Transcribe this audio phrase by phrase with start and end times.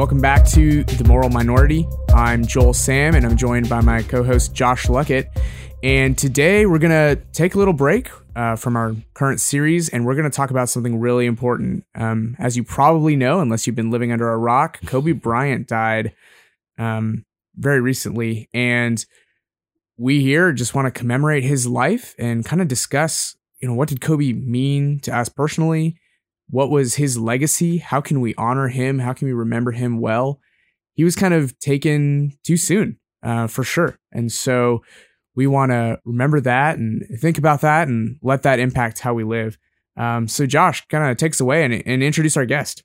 [0.00, 1.86] welcome back to The Moral Minority.
[2.14, 5.26] I'm Joel Sam, and I'm joined by my co host Josh Luckett.
[5.82, 10.06] And today we're going to take a little break uh, from our current series, and
[10.06, 11.84] we're going to talk about something really important.
[11.94, 16.14] Um, as you probably know, unless you've been living under a rock, Kobe Bryant died
[16.78, 18.48] um, very recently.
[18.54, 19.04] And
[19.98, 23.90] we here just want to commemorate his life and kind of discuss, you know, what
[23.90, 25.98] did Kobe mean to us personally?
[26.50, 27.78] What was his legacy?
[27.78, 28.98] How can we honor him?
[28.98, 30.40] How can we remember him well?
[30.94, 33.98] He was kind of taken too soon, uh, for sure.
[34.12, 34.82] And so
[35.34, 39.24] we want to remember that and think about that and let that impact how we
[39.24, 39.58] live.
[39.96, 42.82] Um, so, Josh kind of takes away and, and introduce our guest.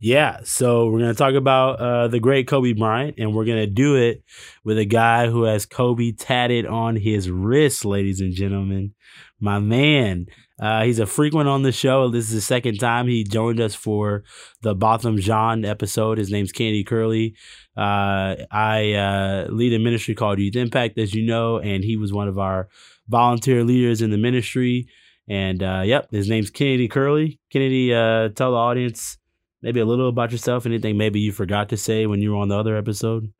[0.00, 3.60] Yeah, so we're going to talk about uh, the great Kobe Bryant, and we're going
[3.60, 4.22] to do it
[4.62, 8.94] with a guy who has Kobe tatted on his wrist, ladies and gentlemen.
[9.40, 10.26] My man,
[10.60, 12.08] uh, he's a frequent on the show.
[12.08, 14.22] This is the second time he joined us for
[14.62, 16.18] the Botham Jean episode.
[16.18, 17.34] His name's Kennedy Curley.
[17.76, 22.12] Uh, I uh, lead a ministry called Youth Impact, as you know, and he was
[22.12, 22.68] one of our
[23.08, 24.86] volunteer leaders in the ministry.
[25.28, 27.40] And uh, yep, his name's Kennedy Curley.
[27.50, 29.18] Kennedy, uh, tell the audience
[29.60, 30.66] maybe a little about yourself.
[30.66, 33.32] Anything maybe you forgot to say when you were on the other episode.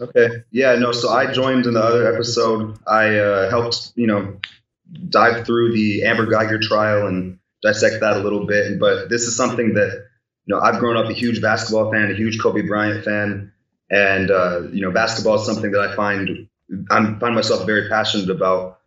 [0.00, 0.28] Okay.
[0.50, 0.76] Yeah.
[0.76, 0.92] No.
[0.92, 2.78] So I joined in the other episode.
[2.86, 4.38] I uh, helped, you know,
[5.08, 8.78] dive through the Amber Geiger trial and dissect that a little bit.
[8.78, 10.06] But this is something that
[10.46, 13.52] you know I've grown up a huge basketball fan, a huge Kobe Bryant fan,
[13.90, 16.48] and uh, you know basketball is something that I find
[16.90, 18.78] I find myself very passionate about.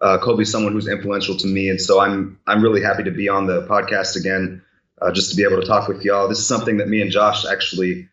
[0.00, 3.28] Uh, Kobe's someone who's influential to me, and so I'm I'm really happy to be
[3.28, 4.62] on the podcast again,
[5.00, 6.28] uh, just to be able to talk with y'all.
[6.28, 8.08] This is something that me and Josh actually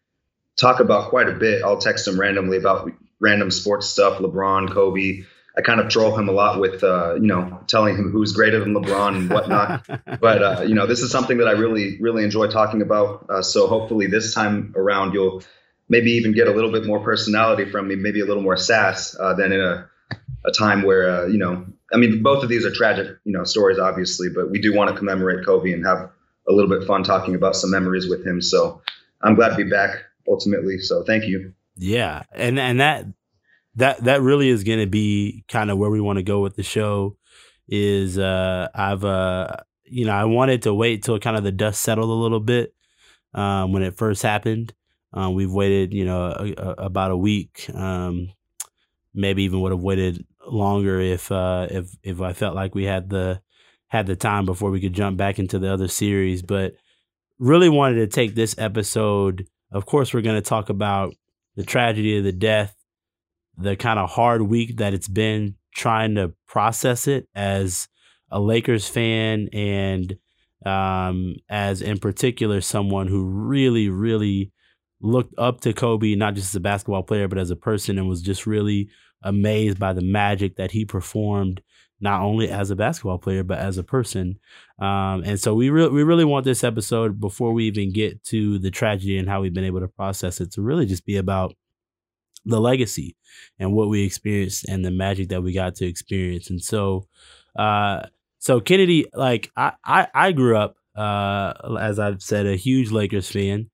[0.57, 1.63] talk about quite a bit.
[1.63, 2.89] I'll text him randomly about
[3.19, 5.23] random sports stuff, LeBron, Kobe,
[5.57, 8.59] I kind of troll him a lot with, uh, you know, telling him who's greater
[8.59, 9.85] than LeBron and whatnot.
[10.21, 13.27] but uh, you know, this is something that I really, really enjoy talking about.
[13.29, 15.43] Uh, so hopefully, this time around, you'll
[15.89, 19.15] maybe even get a little bit more personality from me, maybe a little more sass
[19.19, 19.89] uh, than in a,
[20.45, 23.43] a time where, uh, you know, I mean, both of these are tragic, you know,
[23.43, 26.09] stories, obviously, but we do want to commemorate Kobe and have
[26.47, 28.41] a little bit fun talking about some memories with him.
[28.41, 28.81] So
[29.21, 30.79] I'm glad to be back ultimately.
[30.79, 31.53] So thank you.
[31.75, 33.05] Yeah, and and that
[33.75, 36.55] that that really is going to be kind of where we want to go with
[36.55, 37.17] the show.
[37.67, 39.55] Is uh, I've uh,
[39.85, 42.73] you know I wanted to wait till kind of the dust settled a little bit
[43.33, 44.73] um, when it first happened.
[45.13, 47.69] Um, we've waited, you know, a, a, about a week.
[47.73, 48.29] Um,
[49.13, 53.09] maybe even would have waited longer if uh, if if I felt like we had
[53.09, 53.41] the
[53.87, 56.41] had the time before we could jump back into the other series.
[56.41, 56.75] But
[57.39, 59.47] really wanted to take this episode.
[59.71, 61.13] Of course, we're going to talk about
[61.55, 62.75] the tragedy of the death
[63.61, 67.87] the kind of hard week that it's been trying to process it as
[68.29, 70.17] a Lakers fan and
[70.65, 74.51] um, as in particular someone who really, really
[75.01, 78.07] looked up to Kobe, not just as a basketball player, but as a person, and
[78.07, 78.89] was just really
[79.23, 81.61] amazed by the magic that he performed,
[81.99, 84.39] not only as a basketball player but as a person.
[84.79, 88.59] Um, and so we really, we really want this episode before we even get to
[88.59, 91.55] the tragedy and how we've been able to process it to really just be about
[92.45, 93.15] the legacy
[93.59, 96.49] and what we experienced and the magic that we got to experience.
[96.49, 97.07] And so,
[97.57, 98.03] uh,
[98.39, 103.29] so Kennedy, like I, I, I grew up, uh, as I've said, a huge Lakers
[103.29, 103.69] fan.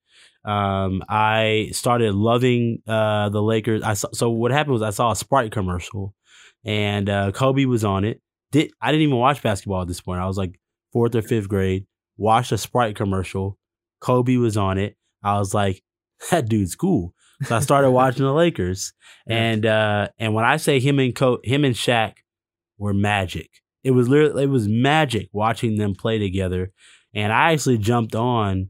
[0.45, 3.83] Um, I started loving, uh, the Lakers.
[3.83, 6.13] I saw, so what happened was I saw a Sprite commercial
[6.63, 8.21] and, uh, Kobe was on it.
[8.51, 10.21] Did, I didn't even watch basketball at this point.
[10.21, 10.59] I was like
[10.93, 11.85] fourth or fifth grade,
[12.17, 13.57] watched a Sprite commercial.
[13.99, 14.95] Kobe was on it.
[15.23, 15.83] I was like,
[16.31, 17.13] that dude's cool.
[17.43, 18.93] So I started watching the Lakers,
[19.27, 22.15] and uh, and when I say him and Co- him and Shaq
[22.77, 23.49] were magic,
[23.83, 26.71] it was literally it was magic watching them play together.
[27.13, 28.67] And I actually jumped on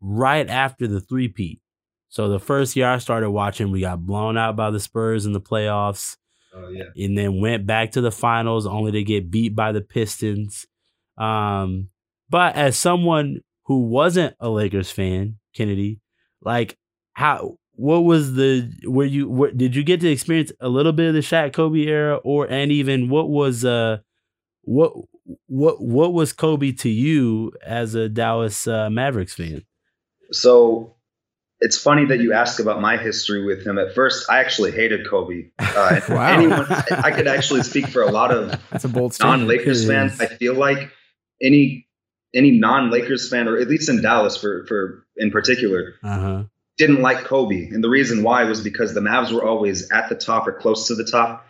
[0.00, 1.60] right after the three peat.
[2.08, 5.32] So the first year I started watching, we got blown out by the Spurs in
[5.32, 6.16] the playoffs.
[6.54, 6.84] Oh, yeah.
[6.96, 10.66] And then went back to the finals only to get beat by the Pistons.
[11.16, 11.88] Um,
[12.28, 16.00] but as someone who wasn't a Lakers fan, Kennedy,
[16.42, 16.76] like
[17.14, 21.08] how what was the were you what did you get to experience a little bit
[21.08, 23.98] of the Shaq Kobe era or and even what was uh
[24.62, 24.92] what
[25.48, 29.64] what what was Kobe to you as a Dallas uh, Mavericks fan?
[30.30, 30.94] So
[31.58, 33.78] it's funny that you ask about my history with him.
[33.78, 35.50] At first, I actually hated Kobe.
[35.58, 36.26] Uh, wow.
[36.28, 40.20] Anyone, I could actually speak for a lot of That's a bold non-Lakers fans.
[40.20, 40.88] I feel like
[41.42, 41.88] any
[42.32, 46.44] any non-Lakers fan, or at least in Dallas for for in particular, uh-huh
[46.86, 47.68] didn't like Kobe.
[47.68, 50.88] And the reason why was because the Mavs were always at the top or close
[50.88, 51.46] to the top,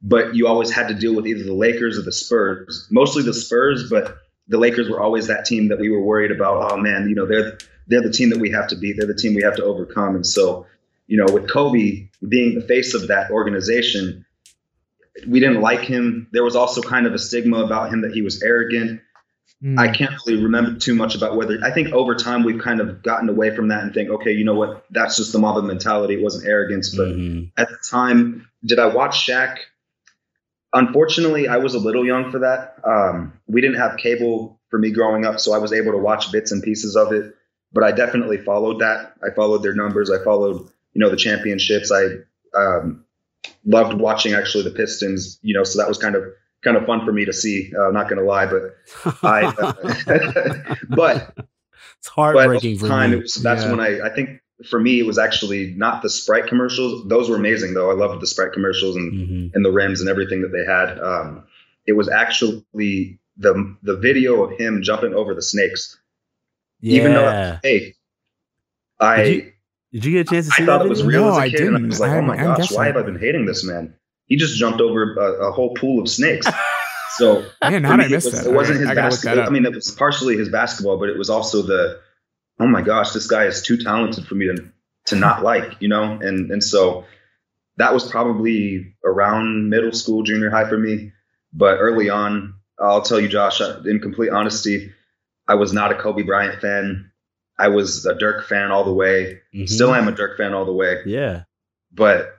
[0.00, 2.86] but you always had to deal with either the Lakers or the Spurs.
[2.90, 6.70] Mostly the Spurs, but the Lakers were always that team that we were worried about.
[6.72, 8.96] Oh man, you know, they're they're the team that we have to beat.
[8.96, 10.14] They're the team we have to overcome.
[10.14, 10.66] And so,
[11.08, 14.24] you know, with Kobe being the face of that organization,
[15.26, 16.28] we didn't like him.
[16.32, 19.00] There was also kind of a stigma about him that he was arrogant.
[19.62, 19.78] Mm.
[19.78, 23.02] I can't really remember too much about whether I think over time we've kind of
[23.02, 26.14] gotten away from that and think, okay, you know what, that's just the mob mentality.
[26.14, 26.94] It wasn't arrogance.
[26.94, 27.44] But mm-hmm.
[27.56, 29.58] at the time, did I watch Shaq?
[30.74, 32.76] Unfortunately, I was a little young for that.
[32.84, 36.30] Um, we didn't have cable for me growing up, so I was able to watch
[36.32, 37.34] bits and pieces of it.
[37.72, 39.14] But I definitely followed that.
[39.22, 40.10] I followed their numbers.
[40.10, 41.90] I followed, you know, the championships.
[41.90, 42.06] I
[42.58, 43.04] um,
[43.64, 45.38] loved watching actually the Pistons.
[45.40, 46.24] You know, so that was kind of
[46.66, 47.72] kind of fun for me to see.
[47.78, 48.62] Uh, not going to lie, but
[49.22, 51.34] I, uh, but
[51.98, 53.70] it's heartbreaking but time, was, that's yeah.
[53.70, 57.06] when I, I think for me, it was actually not the Sprite commercials.
[57.08, 57.90] Those were amazing though.
[57.90, 59.46] I loved the Sprite commercials and, mm-hmm.
[59.54, 60.98] and the rims and everything that they had.
[60.98, 61.44] Um,
[61.86, 65.98] it was actually the, the video of him jumping over the snakes.
[66.80, 67.00] Yeah.
[67.00, 67.94] Even though, hey,
[68.98, 69.52] I, did you,
[69.92, 70.72] did you, get a chance to see I that?
[70.78, 71.56] thought it was real no, as a I kid.
[71.58, 71.76] Didn't.
[71.76, 73.94] And I was like, I, oh my gosh, why have I been hating this man?
[74.26, 76.46] He just jumped over a, a whole pool of snakes.
[77.16, 78.46] So man, how did I miss that?
[78.46, 79.46] It wasn't his I basketball.
[79.46, 81.98] I mean, it was partially his basketball, but it was also the,
[82.60, 84.70] oh my gosh, this guy is too talented for me to
[85.06, 86.02] to not like, you know.
[86.02, 87.04] And and so
[87.78, 91.12] that was probably around middle school, junior high for me.
[91.52, 94.92] But early on, I'll tell you, Josh, in complete honesty,
[95.48, 97.10] I was not a Kobe Bryant fan.
[97.58, 99.40] I was a Dirk fan all the way.
[99.54, 99.66] Mm-hmm.
[99.66, 101.00] Still am a Dirk fan all the way.
[101.06, 101.44] Yeah.
[101.92, 102.35] But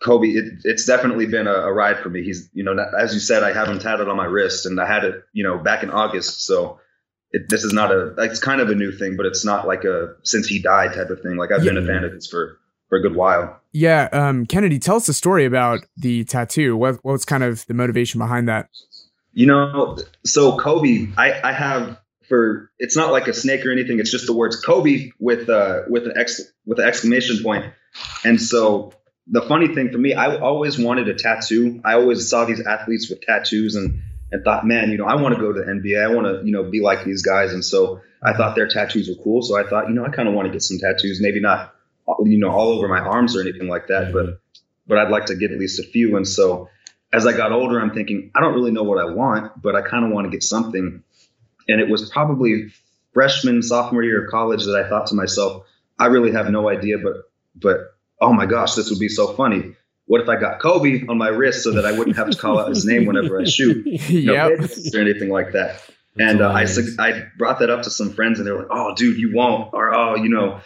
[0.00, 2.22] Kobe, it, it's definitely been a, a, ride for me.
[2.22, 4.86] He's, you know, as you said, I have him tatted on my wrist, and I
[4.86, 6.46] had it, you know, back in August.
[6.46, 6.78] So
[7.32, 9.84] it, this is not a, it's kind of a new thing, but it's not like
[9.84, 11.36] a since he died type of thing.
[11.36, 11.72] Like I've yeah.
[11.72, 12.58] been a fan of his for
[12.88, 13.60] for a good while.
[13.72, 16.76] Yeah, um, Kennedy, tell us the story about the tattoo.
[16.76, 18.68] What what's kind of the motivation behind that?
[19.32, 21.98] You know, so Kobe, I I have
[22.28, 23.98] for it's not like a snake or anything.
[23.98, 27.66] It's just the words Kobe with uh with an ex with an exclamation point,
[28.24, 28.92] and so
[29.30, 31.80] the funny thing for me, I always wanted a tattoo.
[31.84, 35.34] I always saw these athletes with tattoos and and thought, man, you know, I want
[35.34, 36.02] to go to the NBA.
[36.02, 37.54] I want to, you know, be like these guys.
[37.54, 39.40] And so I thought their tattoos were cool.
[39.40, 41.18] So I thought, you know, I kind of want to get some tattoos.
[41.20, 41.74] Maybe not,
[42.24, 44.40] you know, all over my arms or anything like that, but
[44.86, 46.16] but I'd like to get at least a few.
[46.16, 46.68] And so
[47.12, 49.82] as I got older, I'm thinking, I don't really know what I want, but I
[49.82, 51.02] kind of want to get something.
[51.68, 52.72] And it was probably
[53.12, 55.64] freshman, sophomore year of college that I thought to myself,
[55.98, 59.74] I really have no idea, but but oh my gosh, this would be so funny.
[60.06, 62.58] What if I got Kobe on my wrist so that I wouldn't have to call
[62.58, 64.60] out his name whenever I shoot, yep.
[64.94, 65.82] or anything like that?
[66.18, 66.66] and uh, I
[66.98, 69.72] I brought that up to some friends, and they were like, "Oh, dude, you won't,"
[69.72, 70.60] or "Oh, you know."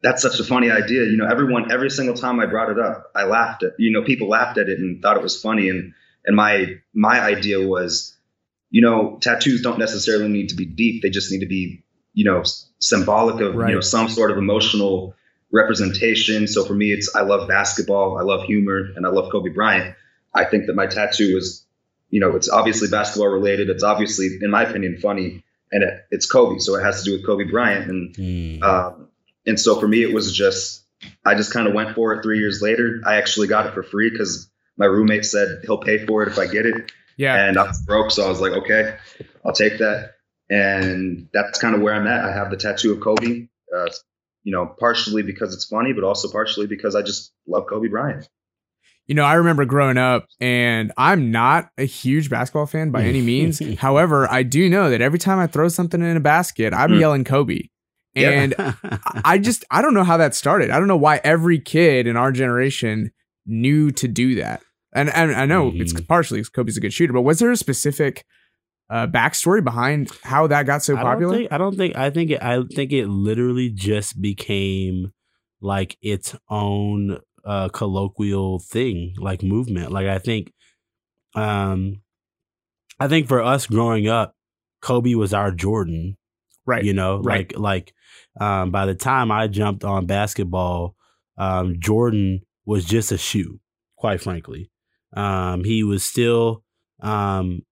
[0.00, 1.06] That's such a funny idea.
[1.06, 4.04] You know, everyone, every single time I brought it up, I laughed at, you know,
[4.04, 5.70] people laughed at it and thought it was funny.
[5.70, 5.92] And,
[6.24, 8.16] and my, my idea was,
[8.70, 11.02] you know, tattoos don't necessarily need to be deep.
[11.02, 11.82] They just need to be,
[12.12, 12.44] you know,
[12.78, 13.70] symbolic of, right.
[13.70, 15.16] you know, some sort of emotional
[15.50, 16.46] representation.
[16.46, 19.94] So for me, it's I love basketball, I love humor, and I love Kobe Bryant.
[20.34, 21.64] I think that my tattoo is,
[22.10, 23.70] you know, it's obviously basketball related.
[23.70, 27.16] It's obviously, in my opinion, funny, and it, it's Kobe, so it has to do
[27.16, 27.90] with Kobe Bryant.
[27.90, 28.62] And mm.
[28.62, 29.08] um,
[29.46, 30.82] and so for me, it was just
[31.24, 32.22] I just kind of went for it.
[32.22, 36.04] Three years later, I actually got it for free because my roommate said he'll pay
[36.06, 36.92] for it if I get it.
[37.16, 37.48] Yeah.
[37.48, 38.96] And I was broke, so I was like, okay,
[39.44, 40.14] I'll take that.
[40.48, 42.24] And that's kind of where I'm at.
[42.24, 43.48] I have the tattoo of Kobe.
[43.76, 43.88] Uh,
[44.48, 48.26] you know, partially because it's funny, but also partially because I just love Kobe Bryant.
[49.06, 53.20] You know, I remember growing up, and I'm not a huge basketball fan by any
[53.34, 53.60] means.
[53.78, 56.98] However, I do know that every time I throw something in a basket, I'm mm.
[57.00, 57.60] yelling Kobe.
[58.16, 58.54] And
[59.22, 60.70] I just, I don't know how that started.
[60.70, 63.12] I don't know why every kid in our generation
[63.44, 64.62] knew to do that.
[64.94, 65.78] And, and I know mm.
[65.78, 66.06] it's mm-hmm.
[66.06, 68.24] partially because Kobe's a good shooter, but was there a specific
[68.90, 71.34] uh, backstory behind how that got so popular?
[71.34, 71.52] I don't think.
[71.52, 71.96] I don't think.
[71.96, 72.30] I think.
[72.30, 75.12] It, I think it literally just became
[75.60, 79.92] like its own uh, colloquial thing, like movement.
[79.92, 80.52] Like I think,
[81.34, 82.02] um,
[82.98, 84.34] I think for us growing up,
[84.80, 86.16] Kobe was our Jordan,
[86.66, 86.84] right?
[86.84, 87.52] You know, right.
[87.52, 87.94] like like
[88.40, 90.94] um, by the time I jumped on basketball,
[91.36, 93.60] um, Jordan was just a shoe.
[93.96, 94.70] Quite frankly,
[95.14, 96.62] um, he was still
[97.00, 97.62] um,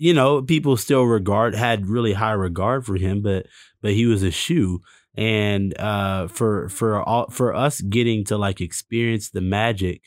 [0.00, 3.46] you know, people still regard had really high regard for him, but
[3.82, 4.80] but he was a shoe.
[5.14, 10.04] And uh, for for all for us getting to like experience the magic,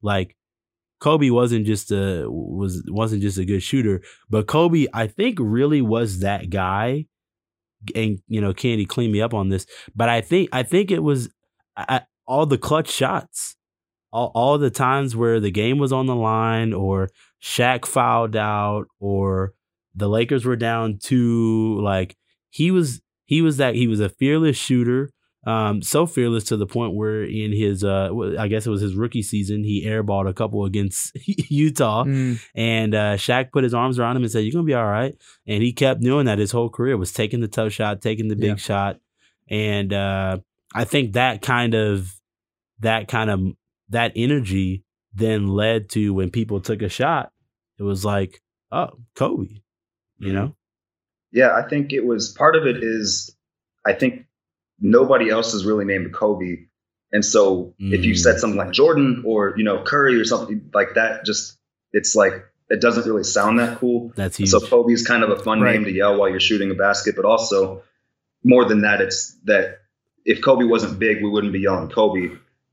[0.00, 0.36] like
[1.00, 5.82] Kobe wasn't just a was wasn't just a good shooter, but Kobe I think really
[5.82, 7.06] was that guy.
[7.96, 11.02] And you know, Kennedy clean me up on this, but I think I think it
[11.02, 11.30] was
[11.76, 13.56] I, all the clutch shots,
[14.12, 17.08] all all the times where the game was on the line or
[17.42, 19.52] Shaq fouled out or
[19.94, 21.80] the Lakers were down two.
[21.80, 22.16] Like
[22.50, 25.10] he was he was that he was a fearless shooter.
[25.44, 28.94] Um, so fearless to the point where in his, uh, I guess it was his
[28.94, 31.10] rookie season, he airballed a couple against
[31.50, 32.40] Utah, Mm.
[32.54, 35.16] and uh, Shaq put his arms around him and said, "You're gonna be all right."
[35.44, 38.36] And he kept doing that his whole career, was taking the tough shot, taking the
[38.36, 38.54] big Yeah.
[38.54, 39.00] shot,
[39.48, 40.38] and uh,
[40.76, 42.12] I think that kind of,
[42.78, 43.40] that kind of,
[43.88, 47.31] that energy then led to when people took a shot,
[47.82, 49.60] it was like, oh, Kobe,
[50.18, 50.54] you know.
[51.32, 53.34] Yeah, I think it was part of it is
[53.84, 54.26] I think
[54.80, 56.66] nobody else is really named Kobe.
[57.12, 58.18] And so if you Mm.
[58.18, 61.58] said something like Jordan or, you know, Curry or something like that, just
[61.92, 62.34] it's like
[62.70, 64.12] it doesn't really sound that cool.
[64.14, 64.50] That's And huge.
[64.62, 65.72] so Kobe's kind of a fun Right.
[65.74, 67.82] name to yell while you're shooting a basket, but also
[68.44, 69.80] more than that, it's that
[70.24, 72.30] if Kobe wasn't big, we wouldn't be yelling Kobe.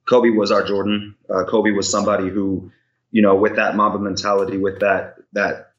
[0.07, 1.15] Kobe was our Jordan.
[1.29, 2.71] Uh, Kobe was somebody who,
[3.11, 5.71] you know, with that Mamba mentality, with that that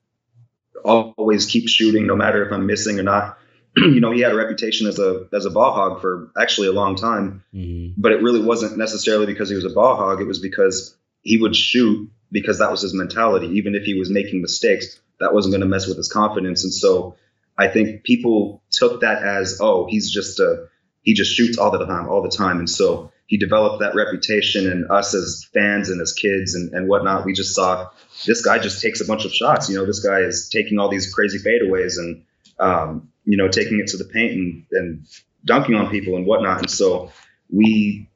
[0.85, 3.39] always keep shooting, no matter if I'm missing or not.
[3.77, 6.73] you know, he had a reputation as a as a ball hog for actually a
[6.73, 7.95] long time, Mhm.
[7.97, 10.21] but it really wasn't necessarily because he was a ball hog.
[10.21, 13.47] It was because he would shoot because that was his mentality.
[13.59, 16.65] Even if he was making mistakes, that wasn't going to mess with his confidence.
[16.65, 17.15] And so
[17.59, 20.67] I think people took that as, oh, he's just a
[21.03, 22.59] he just shoots all the time, all the time.
[22.59, 26.89] And so he developed that reputation and us as fans and as kids and, and
[26.89, 27.89] whatnot, we just saw
[28.27, 29.69] this guy just takes a bunch of shots.
[29.69, 32.25] You know, this guy is taking all these crazy fadeaways and
[32.59, 35.07] um, you know, taking it to the paint and, and
[35.45, 36.59] dunking on people and whatnot.
[36.59, 37.13] And so
[37.49, 38.11] we,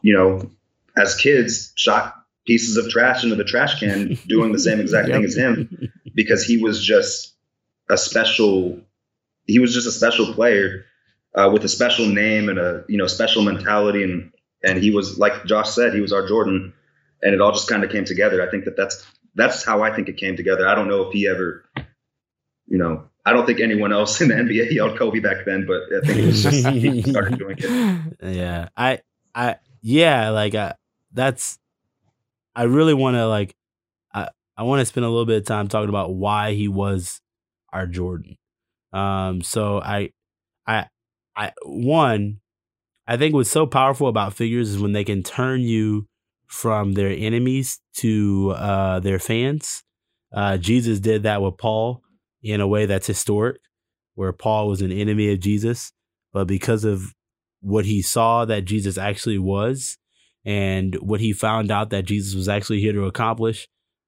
[0.00, 0.50] you know,
[0.96, 2.14] as kids, shot
[2.46, 6.44] pieces of trash into the trash can, doing the same exact thing as him, because
[6.44, 7.34] he was just
[7.90, 8.80] a special.
[9.46, 10.86] He was just a special player
[11.34, 14.32] uh, with a special name and a you know special mentality, and
[14.66, 16.72] and he was like Josh said, he was our Jordan,
[17.22, 18.46] and it all just kind of came together.
[18.46, 20.66] I think that that's that's how I think it came together.
[20.68, 21.64] I don't know if he ever,
[22.66, 25.82] you know, I don't think anyone else in the NBA yelled Kobe back then, but
[25.96, 28.16] I think it was just he started doing it.
[28.22, 29.00] yeah i
[29.34, 30.74] i yeah like I,
[31.12, 31.58] that's
[32.54, 33.54] i really want to like
[34.14, 37.20] i i want to spend a little bit of time talking about why he was
[37.72, 38.36] our jordan
[38.92, 40.10] um so i
[40.66, 40.86] i
[41.36, 42.40] i one
[43.06, 46.06] i think what's so powerful about figures is when they can turn you
[46.46, 49.82] from their enemies to uh their fans
[50.34, 52.02] uh jesus did that with paul
[52.42, 53.58] in a way that's historic
[54.14, 55.92] where paul was an enemy of jesus
[56.32, 57.14] but because of
[57.60, 59.98] what he saw that Jesus actually was
[60.44, 63.66] and what he found out that Jesus was actually here to accomplish,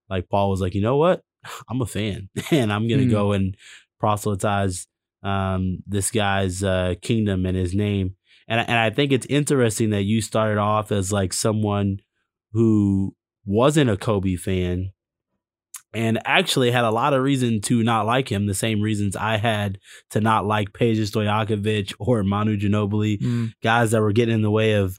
[0.08, 1.22] like Paul was like, you know what?
[1.68, 3.10] I'm a fan and I'm going to Hmm.
[3.10, 3.56] go and
[3.98, 4.86] proselytize
[5.22, 8.14] um, this guy's uh, kingdom and his name.
[8.48, 11.98] And, I- and I think it's interesting that you started off as like someone
[12.52, 13.14] who
[13.44, 14.92] wasn't a Kobe fan
[15.94, 19.38] and actually had a lot of reason to not like him, the same reasons I
[19.38, 19.78] had
[20.10, 23.52] to not like Peja Stojakovic or Manu Ginobili, Mm.
[23.62, 24.96] guys that were getting in the way of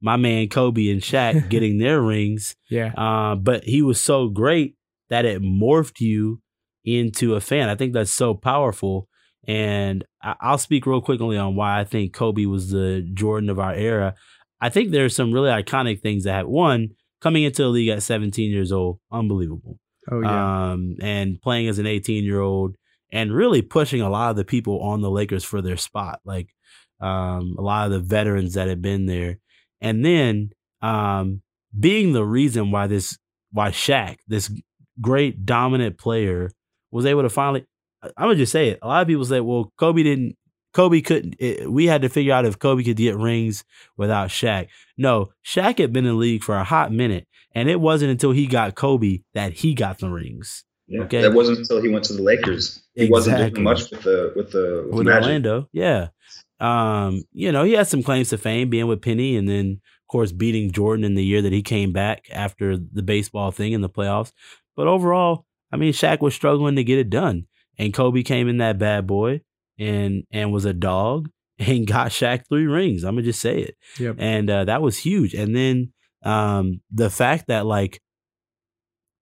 [0.00, 2.56] my man Kobe and Shaq getting their rings.
[2.68, 2.92] Yeah.
[2.96, 4.74] Uh, but he was so great
[5.10, 6.40] that it morphed you
[6.84, 7.68] into a fan.
[7.68, 9.08] I think that's so powerful.
[9.46, 13.74] And I'll speak real quickly on why I think Kobe was the Jordan of our
[13.74, 14.14] era.
[14.60, 18.02] I think there's some really iconic things that have one coming into the league at
[18.02, 19.78] 17 years old, unbelievable
[20.10, 20.72] Oh yeah.
[20.72, 22.76] um, and playing as an 18 year old
[23.12, 26.48] and really pushing a lot of the people on the Lakers for their spot, like
[27.00, 29.38] um, a lot of the veterans that had been there.
[29.80, 30.50] And then
[30.80, 31.42] um,
[31.78, 33.18] being the reason why this,
[33.50, 34.50] why Shaq, this
[35.00, 36.50] great dominant player,
[36.90, 37.66] was able to finally,
[38.02, 38.78] I'm gonna just say it.
[38.82, 40.36] A lot of people say, well, Kobe didn't,
[40.72, 43.64] Kobe couldn't, it, we had to figure out if Kobe could get rings
[43.96, 44.68] without Shaq.
[44.96, 47.26] No, Shaq had been in the league for a hot minute.
[47.54, 51.02] And it wasn't until he got Kobe that he got the rings Yeah.
[51.02, 51.20] Okay.
[51.20, 52.82] That wasn't until he went to the Lakers.
[52.94, 53.54] He wasn't Exactly.
[53.56, 55.14] doing much with the with the with, with.
[55.14, 55.68] Orlando.
[55.70, 56.08] Yeah.
[56.60, 60.08] Um, you know, he had some claims to fame being with Penny and then of
[60.08, 63.80] course beating Jordan in the year that he came back after the baseball thing in
[63.82, 64.32] the playoffs.
[64.76, 67.46] But overall, I mean Shaq was struggling to get it done.
[67.78, 69.40] And Kobe came in that bad boy
[69.78, 73.04] and and was a dog and got Shaq three rings.
[73.04, 73.76] I'm gonna just say it.
[73.98, 74.16] Yep.
[74.18, 75.34] and uh, that was huge.
[75.34, 75.92] And then
[76.24, 78.00] um, the fact that like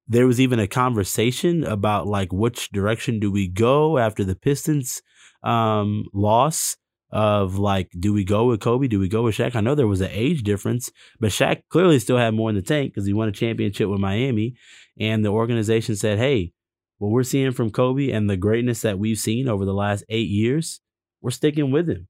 [0.09, 5.02] there was even a conversation about like which direction do we go after the Pistons
[5.42, 6.76] um, loss
[7.12, 9.57] of like do we go with Kobe, do we go with Shaq?
[9.57, 12.62] I know there was an age difference, but Shaq clearly still had more in the
[12.62, 14.54] tank because he won a championship with Miami,
[14.99, 16.52] and the organization said, "Hey,
[17.00, 20.28] what we're seeing from Kobe and the greatness that we've seen over the last eight
[20.28, 20.80] years,
[21.21, 22.07] we're sticking with him."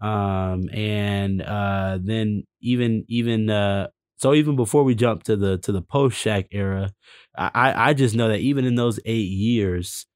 [0.00, 3.86] um and uh then even even uh
[4.16, 6.92] so even before we jump to the to the post Shaq era
[7.38, 10.06] i i just know that even in those eight years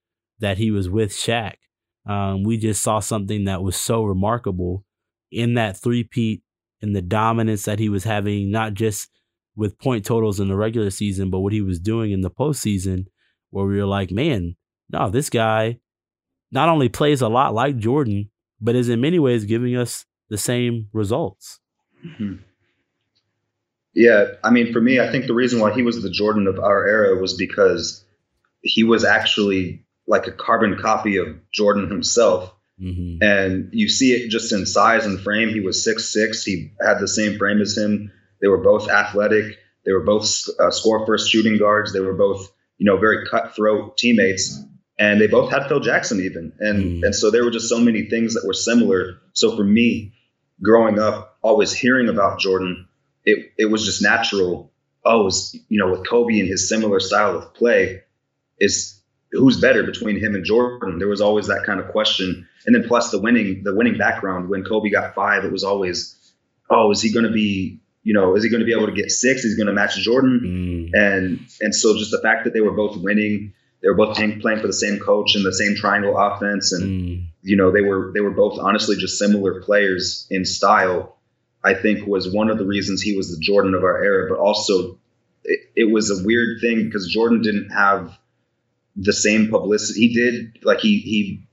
[0.40, 1.54] that he was with Shaq
[2.06, 4.84] um, we just saw something that was so remarkable
[5.32, 6.42] in that three-peat
[6.80, 9.10] and the dominance that he was having, not just
[9.56, 13.06] with point totals in the regular season, but what he was doing in the postseason,
[13.56, 14.54] where we were like, man,
[14.90, 15.78] no, this guy
[16.50, 20.36] not only plays a lot like Jordan, but is in many ways giving us the
[20.36, 21.58] same results.
[22.04, 22.34] Mm-hmm.
[23.94, 26.58] Yeah, I mean, for me, I think the reason why he was the Jordan of
[26.58, 28.04] our era was because
[28.60, 32.52] he was actually like a carbon copy of Jordan himself.
[32.78, 33.22] Mm-hmm.
[33.22, 35.48] And you see it just in size and frame.
[35.48, 36.44] He was six six.
[36.44, 38.12] He had the same frame as him.
[38.42, 39.56] They were both athletic.
[39.86, 41.94] They were both uh, score first shooting guards.
[41.94, 44.62] They were both, you know, very cutthroat teammates.
[44.98, 46.52] And they both had Phil Jackson even.
[46.58, 47.04] And mm-hmm.
[47.04, 49.18] and so there were just so many things that were similar.
[49.34, 50.14] So for me,
[50.62, 52.88] growing up, always hearing about Jordan,
[53.24, 54.72] it it was just natural.
[55.04, 58.02] Oh, was, you know, with Kobe and his similar style of play,
[58.58, 60.98] is who's better between him and Jordan?
[60.98, 62.48] There was always that kind of question.
[62.64, 64.48] And then plus the winning, the winning background.
[64.48, 66.16] When Kobe got five, it was always,
[66.68, 68.92] oh, is he going to be, you know, is he going to be able to
[68.92, 69.44] get six?
[69.44, 70.92] Is he going to match Jordan?
[70.94, 70.96] Mm.
[70.96, 74.40] And and so just the fact that they were both winning, they were both playing,
[74.40, 77.26] playing for the same coach and the same triangle offense, and mm.
[77.42, 81.16] you know they were they were both honestly just similar players in style.
[81.64, 84.38] I think was one of the reasons he was the Jordan of our era, but
[84.38, 85.00] also
[85.42, 88.16] it, it was a weird thing because Jordan didn't have
[88.94, 90.06] the same publicity.
[90.06, 91.44] He did like he he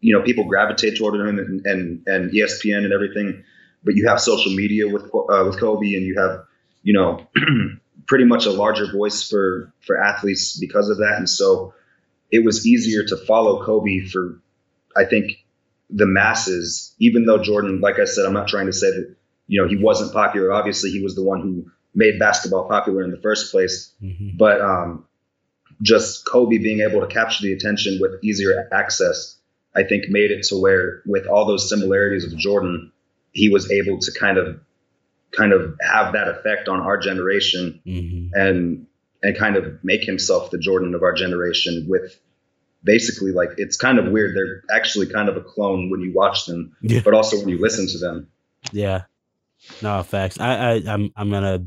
[0.00, 3.44] you know people gravitate toward him and and, and ESPN and everything,
[3.84, 6.44] but you have social media with uh, with Kobe and you have
[6.82, 7.26] you know
[8.06, 11.74] pretty much a larger voice for for athletes because of that, and so
[12.30, 14.40] it was easier to follow Kobe for
[14.96, 15.44] I think
[15.90, 16.94] the masses.
[16.98, 19.16] Even though Jordan, like I said, I'm not trying to say that
[19.46, 20.52] you know he wasn't popular.
[20.52, 24.36] Obviously, he was the one who made basketball popular in the first place, mm-hmm.
[24.36, 25.06] but um,
[25.82, 29.36] just Kobe being able to capture the attention with easier access,
[29.74, 32.92] I think made it to where with all those similarities of Jordan,
[33.32, 34.60] he was able to kind of
[35.36, 38.34] kind of have that effect on our generation mm-hmm.
[38.34, 38.86] and
[39.22, 42.18] and kind of make himself the Jordan of our generation with
[42.84, 44.36] basically like it's kind of weird.
[44.36, 47.00] They're actually kind of a clone when you watch them, yeah.
[47.04, 48.28] but also when you listen to them.
[48.72, 49.02] Yeah.
[49.82, 50.38] No facts.
[50.38, 51.66] I, I I'm I'm gonna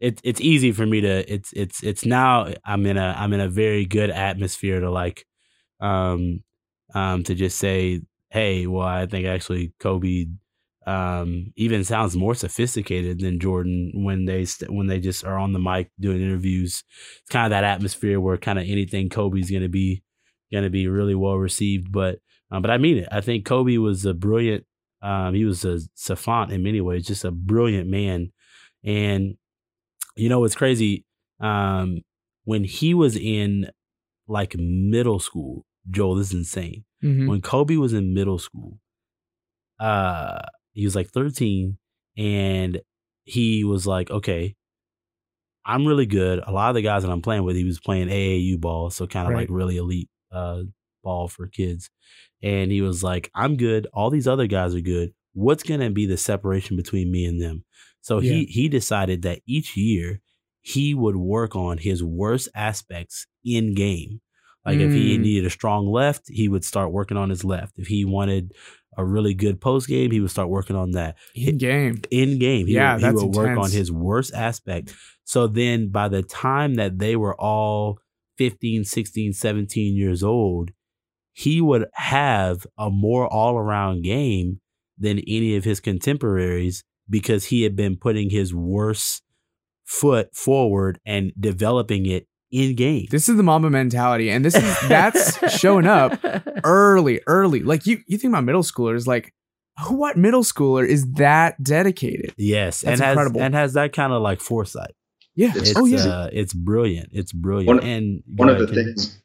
[0.00, 3.40] it's it's easy for me to it's it's it's now I'm in a I'm in
[3.40, 5.26] a very good atmosphere to like
[5.80, 6.42] um
[6.94, 10.26] um to just say hey well I think actually Kobe
[10.88, 15.52] um even sounds more sophisticated than Jordan when they st- when they just are on
[15.52, 16.84] the mic doing interviews
[17.20, 20.02] it's kind of that atmosphere where kind of anything Kobe's going to be
[20.52, 22.18] going to be really well received but
[22.50, 24.64] um, but I mean it I think Kobe was a brilliant
[25.02, 28.32] um he was a savant in many ways just a brilliant man
[28.84, 29.36] and
[30.18, 31.04] you know, it's crazy.
[31.40, 32.02] Um,
[32.44, 33.70] when he was in
[34.26, 36.84] like middle school, Joel, this is insane.
[37.02, 37.28] Mm-hmm.
[37.28, 38.80] When Kobe was in middle school,
[39.78, 40.42] uh,
[40.78, 41.76] he was like 13
[42.16, 42.80] and
[43.24, 44.54] he was like, okay,
[45.66, 46.40] I'm really good.
[46.46, 49.08] A lot of the guys that I'm playing with, he was playing AAU ball, so
[49.08, 49.40] kind of right.
[49.40, 50.62] like really elite uh,
[51.02, 51.90] ball for kids.
[52.44, 53.88] And he was like, I'm good.
[53.92, 55.12] All these other guys are good.
[55.32, 57.64] What's going to be the separation between me and them?
[58.00, 58.30] So yeah.
[58.30, 60.20] he he decided that each year
[60.60, 64.20] he would work on his worst aspects in game.
[64.64, 64.86] Like mm.
[64.86, 65.22] if he mm.
[65.22, 67.78] needed a strong left, he would start working on his left.
[67.78, 68.52] If he wanted
[68.98, 71.16] a really good post game, he would start working on that.
[71.34, 72.02] In game.
[72.10, 72.66] In game.
[72.66, 74.92] He yeah, would, he would work on his worst aspect.
[75.24, 78.00] So then by the time that they were all
[78.38, 80.72] 15, 16, 17 years old,
[81.32, 84.60] he would have a more all around game
[84.98, 89.22] than any of his contemporaries because he had been putting his worst
[89.84, 93.06] foot forward and developing it in game.
[93.10, 96.18] This is the Mamba mentality, and this is that's showing up
[96.64, 97.60] early, early.
[97.60, 99.34] Like you, you think about middle schoolers, like
[99.88, 102.34] what middle schooler is that dedicated?
[102.36, 103.40] Yes, that's and incredible.
[103.40, 104.94] has and has that kind of like foresight.
[105.34, 105.52] Yeah.
[105.54, 106.04] It's, oh yeah.
[106.04, 107.10] Uh, it's brilliant.
[107.12, 107.68] It's brilliant.
[107.68, 109.22] One, and one of the things.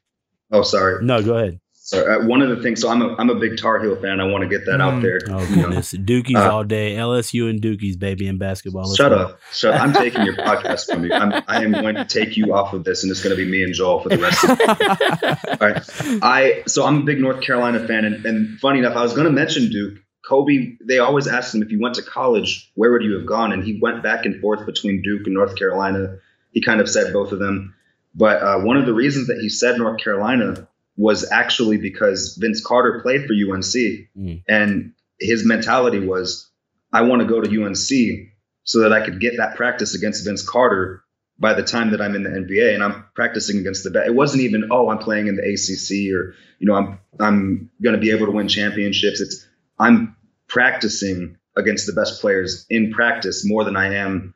[0.52, 1.04] Oh, sorry.
[1.04, 1.60] No, go ahead.
[1.86, 4.18] So uh, one of the things, so I'm a I'm a big Tar Heel fan.
[4.18, 4.80] I want to get that mm.
[4.80, 5.20] out there.
[5.28, 8.84] Oh goodness, Dukies uh, all day, LSU and Dukies, baby, in basketball.
[8.84, 9.18] Let's shut go.
[9.18, 9.78] up, shut.
[9.78, 11.12] I'm taking your podcast from you.
[11.12, 13.50] I'm I am going to take you off of this, and it's going to be
[13.50, 14.42] me and Joel for the rest.
[14.44, 18.78] of the All right, I so I'm a big North Carolina fan, and, and funny
[18.78, 19.98] enough, I was going to mention Duke.
[20.26, 23.52] Kobe, they always asked him if you went to college, where would you have gone?
[23.52, 26.16] And he went back and forth between Duke and North Carolina.
[26.50, 27.74] He kind of said both of them.
[28.14, 32.64] But uh, one of the reasons that he said North Carolina was actually because Vince
[32.64, 34.42] Carter played for UNC mm.
[34.48, 36.50] and his mentality was,
[36.92, 38.28] I want to go to UNC
[38.62, 41.02] so that I could get that practice against Vince Carter
[41.38, 44.06] by the time that I'm in the NBA and I'm practicing against the best.
[44.06, 47.94] It wasn't even oh I'm playing in the ACC or you know I'm I'm going
[47.94, 49.20] to be able to win championships.
[49.20, 49.46] It's
[49.78, 50.16] I'm
[50.48, 54.34] practicing against the best players in practice more than I am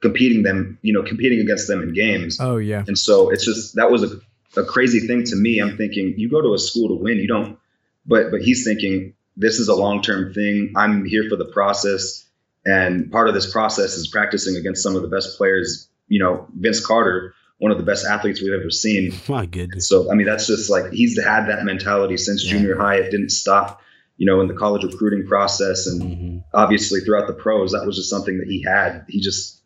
[0.00, 2.38] competing them, you know, competing against them in games.
[2.40, 2.84] Oh yeah.
[2.86, 4.20] And so it's just that was a,
[4.56, 5.60] a crazy thing to me.
[5.60, 7.58] I'm thinking you go to a school to win, you don't
[8.06, 10.72] but but he's thinking this is a long-term thing.
[10.76, 12.24] I'm here for the process
[12.64, 16.46] and part of this process is practicing against some of the best players, you know,
[16.54, 19.12] Vince Carter, one of the best athletes we've ever seen.
[19.28, 19.88] My goodness.
[19.88, 22.52] So I mean that's just like he's had that mentality since yeah.
[22.52, 22.96] junior high.
[22.96, 23.80] It didn't stop
[24.16, 26.38] you know, in the college recruiting process and mm-hmm.
[26.52, 29.04] obviously throughout the pros, that was just something that he had.
[29.08, 29.60] He just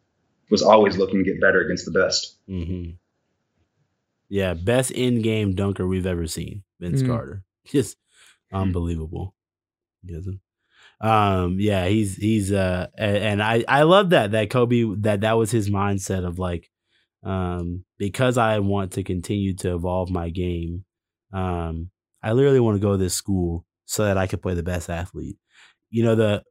[0.51, 2.35] was always looking to get better against the best.
[2.49, 2.93] Mm-hmm.
[4.29, 7.11] Yeah, best in game dunker we've ever seen, Vince mm-hmm.
[7.11, 7.45] Carter.
[7.67, 7.97] Just
[8.53, 9.35] unbelievable.
[10.03, 10.25] Yes.
[11.01, 15.39] Um, yeah, he's he's uh, and, and I I love that that Kobe that that
[15.39, 16.71] was his mindset of like,
[17.23, 20.85] um, because I want to continue to evolve my game.
[21.33, 21.91] Um,
[22.23, 24.91] I literally want to go to this school so that I could play the best
[24.91, 25.37] athlete.
[25.91, 26.43] You know the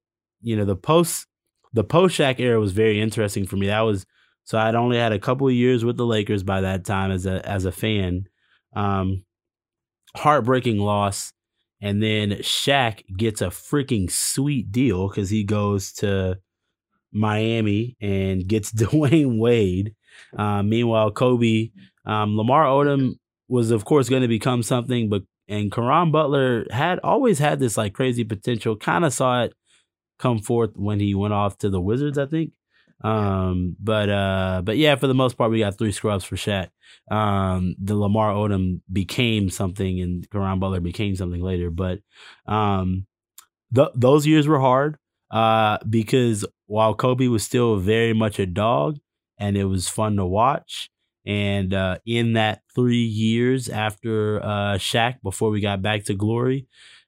[0.42, 1.28] you know the post
[1.74, 3.68] the post Shaq era was very interesting for me.
[3.68, 4.06] That was
[4.48, 7.26] so I'd only had a couple of years with the Lakers by that time as
[7.26, 8.30] a as a fan.
[8.74, 9.26] Um,
[10.16, 11.34] heartbreaking loss,
[11.82, 16.40] and then Shaq gets a freaking sweet deal because he goes to
[17.12, 19.96] Miami and gets Dwyane Wade.
[20.38, 21.72] Uh, meanwhile, Kobe,
[22.06, 23.16] um, Lamar Odom
[23.50, 27.76] was of course going to become something, but and Caron Butler had always had this
[27.76, 28.78] like crazy potential.
[28.78, 29.54] Kind of saw it
[30.18, 32.52] come forth when he went off to the Wizards, I think.
[33.04, 36.70] Um, but uh, but yeah, for the most part, we got three scrubs for Shaq.
[37.12, 41.70] Um, the Lamar Odom became something, and Caron Butler became something later.
[41.70, 42.00] But
[42.48, 43.06] um,
[43.74, 44.98] th- those years were hard
[45.32, 48.98] uh, because while Kobe was still very much a dog,
[49.38, 50.90] and it was fun to watch.
[51.26, 56.68] And uh, in that three years after uh, Shaq, before we got back to glory,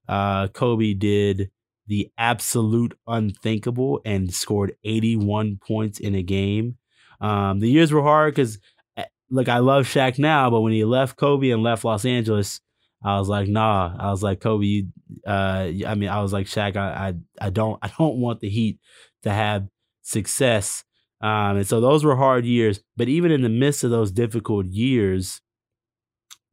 [0.10, 1.52] uh, Kobe did
[1.90, 6.78] the absolute unthinkable and scored 81 points in a game.
[7.20, 8.60] Um, the years were hard because,
[8.96, 12.62] eh, look, I love Shaq now, but when he left Kobe and left Los Angeles,
[13.04, 13.94] I was like, nah.
[14.00, 14.88] I was like, Kobe, you,
[15.28, 18.50] uh, I mean, I was like, Shaq, I, I, I don't, I don't want the
[18.50, 18.80] Heat
[19.24, 19.68] to have
[20.02, 20.86] success
[21.22, 22.82] um, and so those were hard years.
[22.96, 25.42] But even in the midst of those difficult years,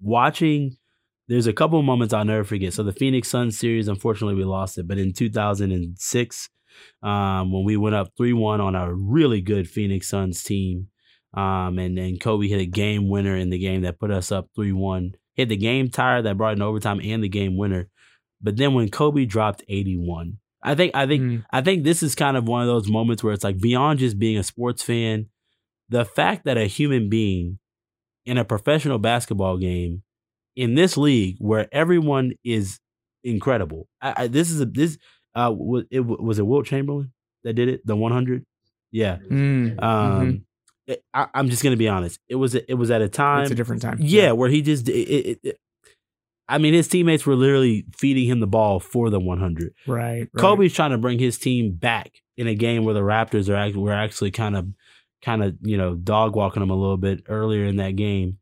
[0.01, 0.77] watching,
[1.29, 2.73] there's a couple of moments I'll never forget.
[2.73, 4.87] So the Phoenix Suns series, unfortunately, we lost it.
[4.87, 6.49] But in 2006,
[7.03, 10.89] um, when we went up 3 1 on a really good Phoenix Suns team,
[11.35, 14.49] um, and then Kobe hit a game winner in the game that put us up
[14.55, 15.15] 3 1.
[15.35, 17.89] Hit the game tire that brought in overtime and the game winner.
[18.41, 21.45] But then when Kobe dropped 81, I think I think mm.
[21.51, 24.19] I think this is kind of one of those moments where it's like beyond just
[24.19, 25.27] being a sports fan,
[25.89, 27.59] the fact that a human being
[28.25, 30.03] in a professional basketball game
[30.57, 32.81] in this league where everyone is
[33.23, 33.87] incredible.
[34.01, 34.99] I, I, this is a this
[35.35, 37.13] uh was it was it Wilt Chamberlain
[37.45, 38.45] that did it the 100
[38.91, 39.83] yeah mm.
[39.83, 40.37] um mm-hmm.
[40.87, 43.51] it, I, am just gonna be honest it was it was at a time it's
[43.51, 44.33] a different time yeah, yeah.
[44.33, 45.59] where he just it, it,
[46.49, 49.75] I mean, his teammates were literally feeding him the ball for the 100.
[49.87, 50.21] Right.
[50.21, 50.29] right.
[50.37, 53.83] Kobe's trying to bring his team back in a game where the Raptors are actually,
[53.83, 54.69] were actually kind of,
[55.23, 58.39] kind of, you know, dog walking them a little bit earlier in that game,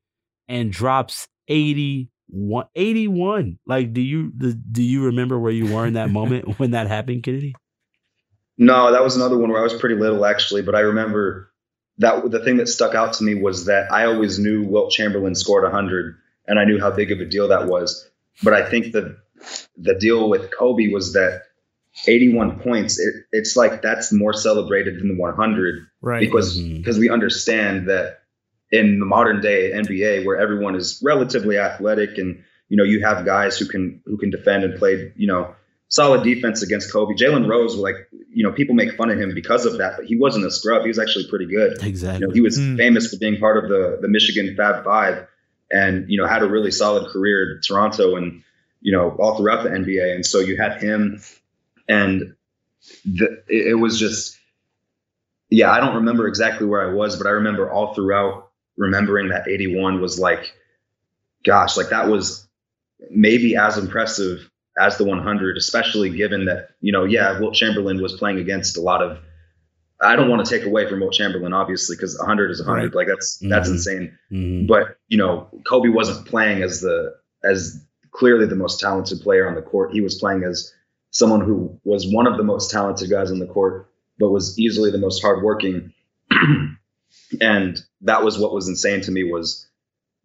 [0.48, 2.66] and drops 81.
[2.74, 3.58] 81.
[3.66, 7.22] Like, do you do you remember where you were in that moment when that happened,
[7.22, 7.54] Kennedy?
[8.56, 11.50] No, that was another one where I was pretty little actually, but I remember
[11.98, 15.34] that the thing that stuck out to me was that I always knew Wilt Chamberlain
[15.34, 18.08] scored 100 and I knew how big of a deal that was.
[18.42, 19.16] But I think the
[19.76, 21.42] the deal with Kobe was that
[22.06, 22.98] 81 points.
[22.98, 26.20] It, it's like that's more celebrated than the 100, right?
[26.20, 27.00] Because because mm-hmm.
[27.00, 28.20] we understand that
[28.74, 33.24] in the modern day NBA, where everyone is relatively athletic, and you know you have
[33.24, 35.54] guys who can who can defend and play, you know,
[35.88, 37.14] solid defense against Kobe.
[37.14, 37.96] Jalen Rose, like
[38.32, 40.82] you know, people make fun of him because of that, but he wasn't a scrub.
[40.82, 41.82] He was actually pretty good.
[41.82, 42.20] Exactly.
[42.20, 42.76] You know, he was mm.
[42.76, 45.28] famous for being part of the the Michigan Fab Five
[45.70, 48.42] and you know had a really solid career in Toronto and
[48.80, 50.14] you know all throughout the NBA.
[50.14, 51.20] And so you had him,
[51.88, 52.34] and
[53.04, 54.36] the, it, it was just
[55.50, 55.70] yeah.
[55.70, 58.43] I don't remember exactly where I was, but I remember all throughout
[58.76, 60.54] remembering that 81 was like,
[61.44, 62.48] gosh, like that was
[63.10, 68.14] maybe as impressive as the 100, especially given that you know yeah, Wilt Chamberlain was
[68.14, 69.18] playing against a lot of
[70.00, 72.82] I don't want to take away from Wilt Chamberlain, obviously, because 100 is 100.
[72.82, 72.94] Right.
[72.94, 73.48] Like that's mm-hmm.
[73.48, 74.16] that's insane.
[74.32, 74.66] Mm-hmm.
[74.66, 79.54] But you know, Kobe wasn't playing as the as clearly the most talented player on
[79.54, 79.92] the court.
[79.92, 80.72] He was playing as
[81.10, 84.90] someone who was one of the most talented guys on the court, but was easily
[84.90, 85.92] the most hardworking.
[87.40, 89.66] and that was what was insane to me was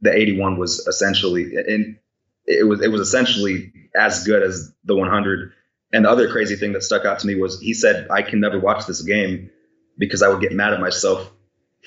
[0.01, 1.97] the 81 was essentially and
[2.45, 5.51] it was it was essentially as good as the 100
[5.93, 8.39] and the other crazy thing that stuck out to me was he said i can
[8.39, 9.49] never watch this game
[9.97, 11.29] because i would get mad at myself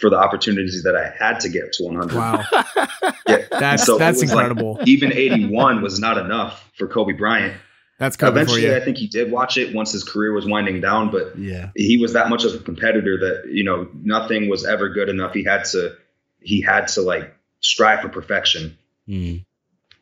[0.00, 2.44] for the opportunities that i had to get to 100 Wow.
[3.28, 3.38] yeah.
[3.50, 4.78] That's So that's was like- incredible.
[4.86, 7.54] even 81 was not enough for kobe bryant
[8.02, 11.10] that's coming eventually i think he did watch it once his career was winding down
[11.10, 11.70] but Yeah.
[11.76, 15.32] he was that much of a competitor that you know nothing was ever good enough
[15.32, 15.94] he had to
[16.40, 18.76] he had to like strive for perfection
[19.08, 19.44] Mm.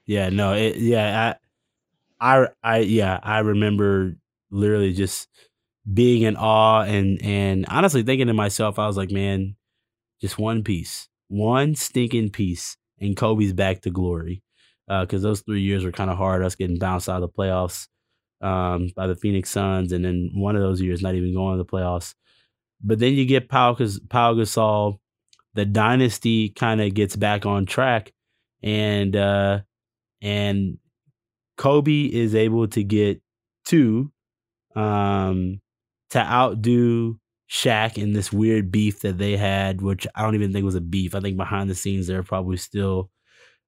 [0.04, 1.34] Yeah, no, it, yeah,
[2.20, 4.16] I, I, I, yeah, I remember
[4.50, 5.26] literally just
[5.90, 9.56] being in awe and and honestly thinking to myself, I was like, man,
[10.20, 14.42] just one piece, one stinking piece, and Kobe's back to glory.
[14.86, 17.86] Because those three years were kind of hard, us getting bounced out of the playoffs
[18.40, 21.62] um, by the Phoenix Suns, and then one of those years not even going to
[21.62, 22.14] the playoffs.
[22.82, 24.98] But then you get Pau, Pau Gasol,
[25.54, 28.12] the dynasty kind of gets back on track,
[28.62, 29.60] and uh,
[30.22, 30.78] and
[31.56, 33.20] Kobe is able to get
[33.64, 34.10] two
[34.74, 35.60] um,
[36.10, 37.18] to outdo
[37.50, 40.80] Shaq in this weird beef that they had, which I don't even think was a
[40.80, 41.14] beef.
[41.14, 43.10] I think behind the scenes they're probably still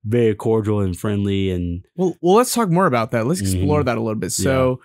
[0.05, 3.27] very cordial and friendly and Well, well, let's talk more about that.
[3.27, 3.85] Let's explore Mhm.
[3.87, 4.33] that a little bit.
[4.33, 4.81] So,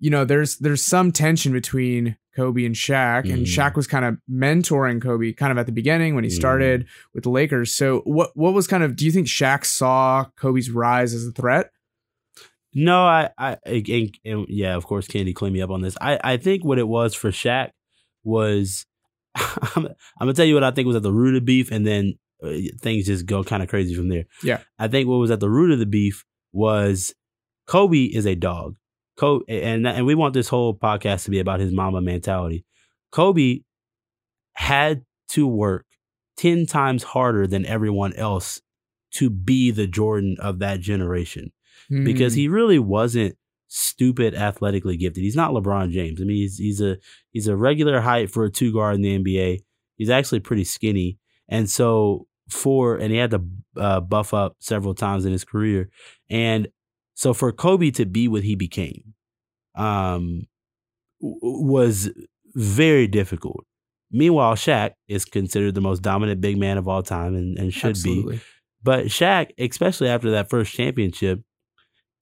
[0.00, 3.54] you know, there's there's some tension between Kobe and Shaq, and Mhm.
[3.54, 6.34] Shaq was kind of mentoring Kobe kind of at the beginning when he Mhm.
[6.34, 7.74] started with the Lakers.
[7.74, 8.94] So, what what was kind of?
[8.96, 11.70] Do you think Shaq saw Kobe's rise as a threat?
[12.74, 15.96] No, I, I, and, and yeah, of course, Kennedy clean me up on this.
[15.98, 17.70] I, I think what it was for Shaq
[18.22, 18.84] was,
[19.34, 21.86] I'm, I'm gonna tell you what I think was at the root of beef, and
[21.86, 22.18] then
[22.80, 24.24] things just go kind of crazy from there.
[24.42, 24.60] Yeah.
[24.78, 27.14] I think what was at the root of the beef was
[27.66, 28.76] Kobe is a dog.
[29.16, 32.64] Kobe, and and we want this whole podcast to be about his Mamba mentality.
[33.12, 33.60] Kobe
[34.54, 35.86] had to work
[36.36, 38.60] ten times harder than everyone else
[39.14, 41.52] to be the Jordan of that generation
[41.88, 42.38] because Hmm.
[42.40, 43.36] he really wasn't
[43.68, 45.22] stupid athletically gifted.
[45.22, 46.20] He's not LeBron James.
[46.20, 46.98] I mean, he's he's a
[47.32, 49.60] he's a regular height for a two guard in the NBA.
[49.96, 51.18] He's actually pretty skinny,
[51.48, 53.42] and so for and he had to
[53.76, 55.88] uh, buff up several times in his career,
[56.30, 56.68] and
[57.14, 59.14] so for Kobe to be what he became,
[59.74, 60.46] um,
[61.20, 62.10] was
[62.54, 63.64] very difficult.
[64.10, 68.02] Meanwhile, Shaq is considered the most dominant big man of all time, and, and should
[68.02, 68.40] be.
[68.82, 71.40] But Shaq, especially after that first championship,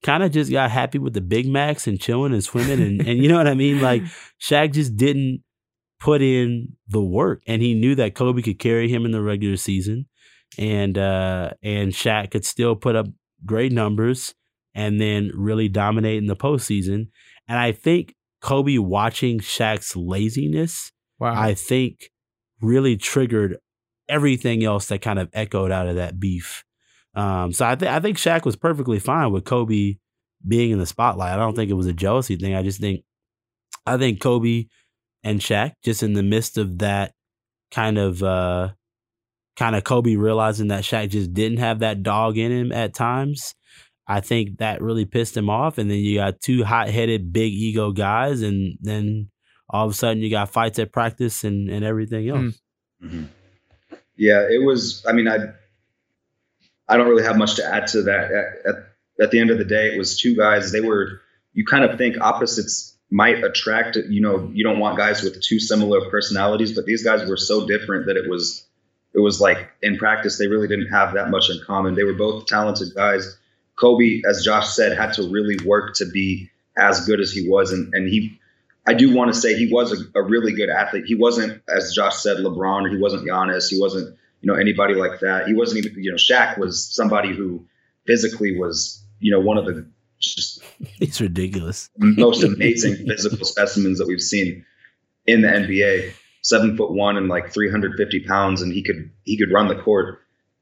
[0.03, 3.21] kind of just got happy with the Big Macs and chilling and swimming and, and
[3.21, 3.81] you know what I mean?
[3.81, 4.03] Like
[4.41, 5.43] Shaq just didn't
[6.05, 9.57] put in the work and he knew that Kobe could carry him in the regular
[9.57, 10.05] season
[10.55, 13.07] and uh and Shaq could still put up
[13.43, 14.35] great numbers
[14.75, 17.07] and then really dominate in the postseason.
[17.47, 21.33] And I think Kobe watching Shaq's laziness wow.
[21.35, 22.11] I think
[22.61, 23.57] really triggered
[24.07, 26.63] everything else that kind of echoed out of that beef.
[27.15, 29.95] Um, so I think I think Shaq was perfectly fine with Kobe
[30.47, 31.33] being in the spotlight.
[31.33, 32.53] I don't think it was a jealousy thing.
[32.53, 33.03] I just think
[33.87, 34.65] I think Kobe
[35.25, 37.11] and Shaq just in the midst of that
[37.71, 38.69] kind of uh
[39.57, 43.55] kind of Kobe realizing that Shaq just didn't have that dog in him at times.
[44.07, 45.77] I think that really pissed him off.
[45.77, 49.31] And then you got two hot headed, big ego guys, and then
[49.67, 52.59] all of a sudden you got fights at practice and, and everything else.
[53.01, 53.07] Hmm.
[53.07, 53.27] Mhm.
[54.15, 55.03] Yeah, it was.
[55.07, 55.37] I mean, I
[56.87, 58.31] I don't really have much to add to that.
[58.31, 58.75] At, at,
[59.19, 60.71] at the end of the day, it was two guys.
[60.71, 61.21] They were.
[61.53, 63.95] You kind of think opposites might attract.
[63.95, 67.67] You know, you don't want guys with two similar personalities, but these guys were so
[67.67, 68.65] different that it was.
[69.13, 71.95] It was like in practice, they really didn't have that much in common.
[71.95, 73.37] They were both talented guys.
[73.77, 77.71] Kobe, as Josh said, had to really work to be as good as he was,
[77.71, 78.39] and and he
[78.87, 81.05] I do want to say he was a, a, really good athlete.
[81.05, 82.89] He wasn't, as Josh said, LeBron.
[82.91, 83.69] He wasn't Giannis.
[83.69, 85.47] He wasn't, you know, anybody like that.
[85.47, 87.65] He wasn't even, you know, Shaq was somebody who
[88.05, 89.87] physically was, you know, one of the
[90.19, 90.61] just
[90.99, 91.89] It's ridiculous.
[91.97, 94.65] most amazing physical specimens that we've seen
[95.25, 96.13] in the NBA.
[96.41, 100.19] Seven foot one and like 350 pounds, and he could he could run the court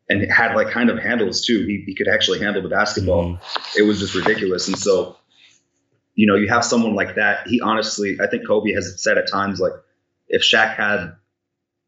[0.09, 1.65] and had like kind of handles too.
[1.67, 3.33] He he could actually handle the basketball.
[3.33, 3.39] Mhm.
[3.77, 5.17] It was just ridiculous, and so
[6.15, 7.47] you know, you have someone like that.
[7.47, 9.73] He honestly, I think Kobe has said at times, like,
[10.27, 11.13] if Shaq had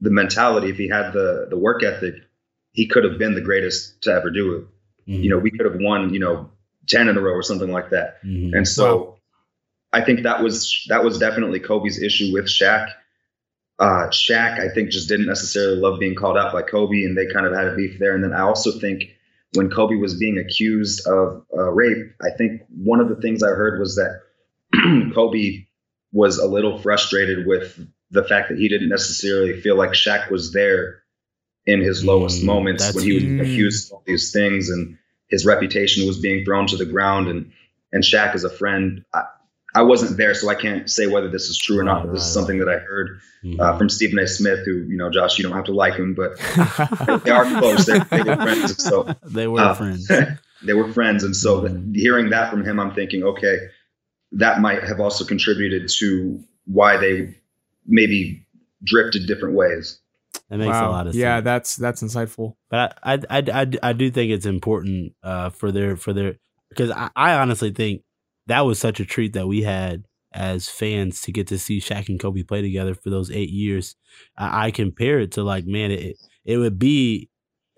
[0.01, 2.15] the mentality, if he had the the work ethic,
[2.73, 5.11] he could have been the greatest to ever do it.
[5.11, 5.23] Mhm.
[5.23, 6.49] You know, we could have won, you know,
[6.87, 8.23] ten in a row or something like that.
[8.25, 8.51] Mhm.
[8.53, 9.17] And so,
[9.93, 12.87] I think that was that was definitely Kobe's issue with Shaq.
[13.77, 17.27] Uh, Shaq, I think, just didn't necessarily love being called out by Kobe, and they
[17.27, 18.13] kind of had a beef there.
[18.15, 19.03] And then I also think
[19.53, 23.49] when Kobe was being accused of uh, rape, I think one of the things I
[23.49, 24.21] heard was that
[25.13, 25.65] Kobe
[26.11, 27.77] was a little frustrated with
[28.11, 31.01] the fact that he didn't necessarily feel like Shaq was there
[31.65, 33.41] in his lowest Mm, moments when he was huge.
[33.41, 34.97] accused of all these things and
[35.35, 37.27] his reputation was being thrown to the ground.
[37.27, 37.51] And
[37.91, 39.03] and Shaq is a friend.
[39.13, 39.23] I,
[39.73, 42.03] I wasn't there, so I can't say whether this is true or not.
[42.03, 43.59] But this is something that I heard Mhm.
[43.59, 44.27] uh, from Stephen A.
[44.27, 46.31] Smith, who you know, Josh, you don't have to like him, but
[47.25, 47.85] they are close.
[47.85, 48.81] They, they were friends.
[48.81, 50.07] So they were uh, friends.
[50.65, 51.93] they were friends, and so Mhm.
[51.95, 53.57] hearing that from him, I'm thinking, okay,
[54.43, 56.39] that might have also contributed to
[56.77, 57.35] why they
[57.85, 58.45] maybe
[58.83, 59.99] drifted different ways.
[60.49, 61.21] That makes a lot of sense.
[61.21, 62.55] yeah, that's that's insightful.
[62.69, 66.35] but I, I, I, I, I do think it's important uh, for their for their
[66.69, 68.03] because I, I honestly think
[68.47, 72.09] that was such a treat that we had as fans to get to see Shaq
[72.09, 73.95] and Kobe play together for those eight years.
[74.37, 77.29] I, I compare it to like man, it it would be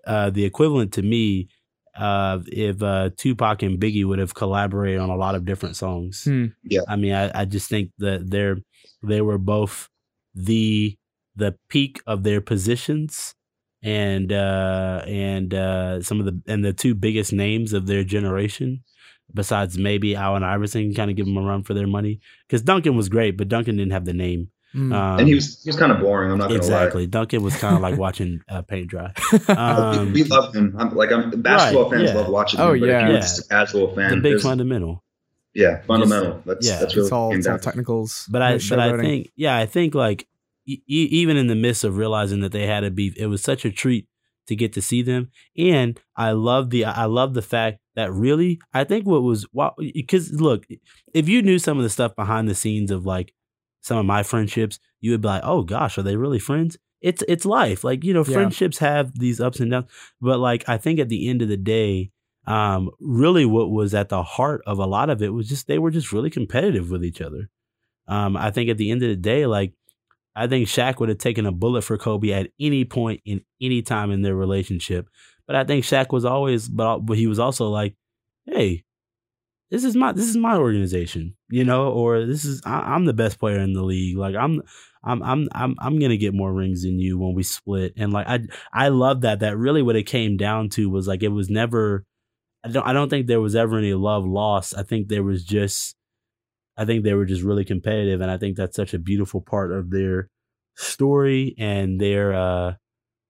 [0.06, 1.50] uh, the equivalent to me
[1.96, 6.24] of if uh, Tupac and Biggie would have collaborated on a lot of different songs.
[6.26, 6.48] Hmm.
[6.64, 6.82] Yeah.
[6.88, 8.58] I mean, I, I just think that they're
[9.04, 9.90] they were both
[10.36, 10.98] the
[11.38, 13.34] the peak of their positions
[13.84, 18.84] and uh and uh some of the and the two biggest names of their generation
[19.34, 22.98] besides maybe Allen Iverson kind of give them a run for their money because Duncan
[22.98, 24.94] was great but Duncan didn't have the name Mm.
[24.94, 26.30] um, and he was he was kind of boring.
[26.30, 29.14] I'm not gonna exactly Duncan was kind of like watching uh, paint dry
[29.48, 30.76] um, we love him.
[30.78, 32.18] I'm, like I'm basketball Right, fans yeah.
[32.18, 32.82] love watching Oh, him.
[32.82, 33.04] But yeah.
[33.06, 35.04] if you're just a casual fan, the big fundamental
[35.58, 36.44] yeah, fundamental.
[36.46, 36.80] That's yeah.
[36.80, 38.26] that's really it's all, it's all technicals.
[38.30, 40.28] But I, but I think, yeah, I think like
[40.68, 43.66] e- even in the midst of realizing that they had a beef, it was such
[43.66, 44.08] a treat
[44.48, 45.30] to get to see them.
[45.58, 49.46] And I love the, I love the fact that really, I think what was,
[49.94, 50.66] because look,
[51.14, 53.34] if you knew some of the stuff behind the scenes of like
[53.82, 56.78] some of my friendships, you would be like, oh gosh, are they really friends?
[57.02, 57.84] It's it's life.
[57.84, 58.34] Like you know, Yeah.
[58.34, 59.86] friendships have these ups and downs.
[60.20, 62.12] But like I think at the end of the day,
[62.48, 65.78] um, really what was at the heart of a lot of it was just they
[65.78, 67.50] were just really competitive with each other.
[68.08, 69.74] Um, I think at the end of the day, like
[70.38, 73.82] I think Shaq would have taken a bullet for Kobe at any point in any
[73.82, 75.10] time in their relationship.
[75.48, 77.96] But I think Shaq was always, but he was also like,
[78.46, 78.84] hey,
[79.70, 83.14] this is my this is my organization, you know, or this is I, I'm the
[83.14, 84.18] best player in the league.
[84.18, 84.62] Like I'm
[85.04, 87.94] I'm I'm I'm I'm gonna get more rings than you when we split.
[87.98, 89.40] And like I I love that.
[89.40, 92.06] That really what it came down to was like it was never.
[92.64, 94.74] I don't I don't think there was ever any love lost.
[94.78, 95.96] I think there was just.
[96.78, 99.72] I think they were just really competitive, and I think that's such a beautiful part
[99.72, 100.30] of their
[100.76, 102.74] story and their uh,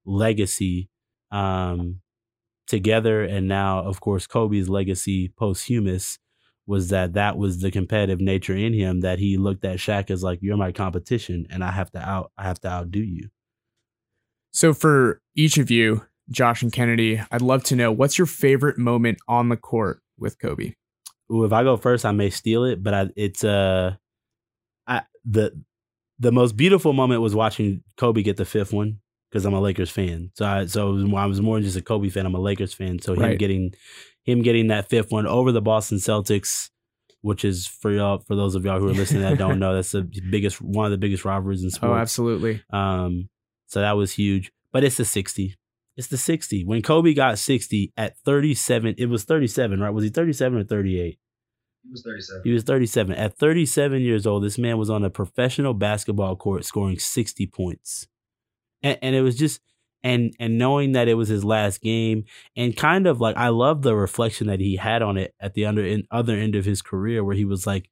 [0.06, 0.90] legacy
[1.32, 2.02] um,
[2.68, 3.24] together.
[3.24, 6.20] And now, of course, Kobe's legacy posthumous
[6.66, 10.22] was that that was the competitive nature in him that he looked at Shaq as
[10.22, 13.30] like, "You're my competition, and I have to out, I have to outdo you."
[14.52, 18.78] So for each of you, Josh and Kennedy, I'd love to know what's your favorite
[18.78, 20.74] moment on the court with Kobe.
[21.32, 23.96] Ooh, if I go first, I may steal it, but I, it's uh,
[24.86, 25.62] I the
[26.20, 29.90] the most beautiful moment was watching Kobe get the fifth one because I'm a Lakers
[29.90, 30.32] fan.
[30.36, 32.26] So I so I was more than just a Kobe fan.
[32.26, 33.00] I'm a Lakers fan.
[33.00, 33.74] So him getting
[34.24, 36.70] him getting that fifth one over the Boston Celtics,
[37.22, 39.92] which is for y'all for those of y'all who are listening that don't know, that's
[39.92, 41.84] the biggest one of the biggest rivalries in sports.
[41.84, 42.02] Oh, sports.
[42.02, 42.63] absolutely.
[42.72, 43.30] Um,
[43.68, 44.52] so that was huge.
[44.72, 45.56] But it's a 60.
[45.98, 46.64] It's the 60.
[46.64, 49.90] When Kobe got 60 at 37, it was 37, right?
[49.90, 51.20] Was he 37 or 38?
[51.84, 52.42] He was 37.
[52.44, 53.16] He was 37.
[53.16, 58.08] At 37 years old, this man was on a professional basketball court scoring 60 points.
[58.84, 59.60] And, and it was just
[60.04, 63.82] and and knowing that it was his last game and kind of like I love
[63.82, 66.84] the reflection that he had on it at the under in, other end of his
[66.84, 67.90] career where he was like,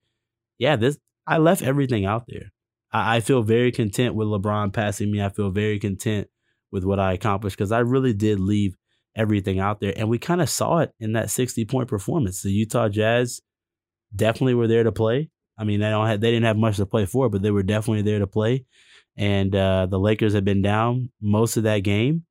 [0.59, 2.51] yeah, this I left everything out there.
[2.91, 5.23] I, I feel very content with LeBron passing me.
[5.23, 6.27] I feel very content
[6.75, 8.75] with what I accomplished because I really did leave
[9.15, 9.93] everything out there.
[9.95, 12.41] And we kind of saw it in that 60 point performance.
[12.43, 13.41] The Utah Jazz
[14.15, 15.29] definitely were there to play.
[15.57, 17.63] I mean, they don't have, they didn't have much to play for, but they were
[17.63, 18.65] definitely there to play.
[19.17, 22.25] And uh, the Lakers had been down most of that game,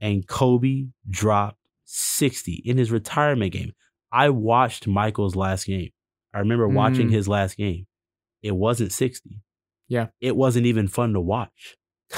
[0.00, 3.72] and Kobe dropped 60 in his retirement game.
[4.10, 5.90] I watched Michael's last game.
[6.34, 7.12] I remember watching Mm.
[7.12, 7.86] his last game.
[8.42, 9.42] It wasn't 60.
[9.88, 10.06] Yeah.
[10.22, 11.76] It wasn't even fun to watch.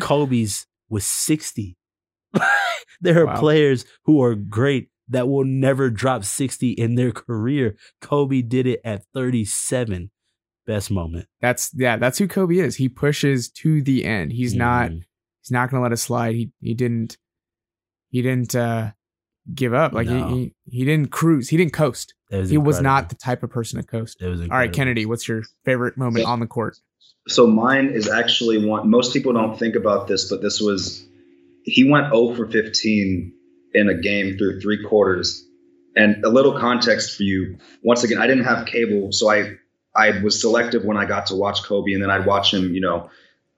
[0.00, 1.76] Kobe's was 60.
[3.00, 3.40] there are Wow.
[3.40, 7.76] players who are great that will never drop 60 in their career.
[8.00, 10.10] Kobe did it at 37.
[10.66, 11.26] Best moment.
[11.40, 12.76] That's yeah, that's who Kobe is.
[12.76, 14.32] He pushes to the end.
[14.32, 15.02] He's not Mhm.
[15.42, 16.36] he's not gonna let it slide.
[16.36, 17.18] He he didn't
[18.10, 18.92] he didn't uh
[19.52, 19.92] give up.
[19.92, 20.28] Like No.
[20.28, 21.48] he, he he didn't cruise.
[21.48, 22.14] He didn't coast.
[22.30, 24.18] Was he was not the type of person to coast.
[24.22, 24.72] Was All right.
[24.72, 26.76] Kennedy, what's your favorite moment on the court?
[27.28, 28.90] So mine is actually one.
[28.90, 31.04] Most people don't think about this, but this was
[31.64, 33.32] he went 0 for 15
[33.74, 35.46] in a game through three quarters.
[35.94, 37.58] And a little context for you.
[37.82, 39.56] Once again, I didn't have cable, so I
[39.94, 42.80] I was selective when I got to watch Kobe, and then I'd watch him, you
[42.80, 43.10] know,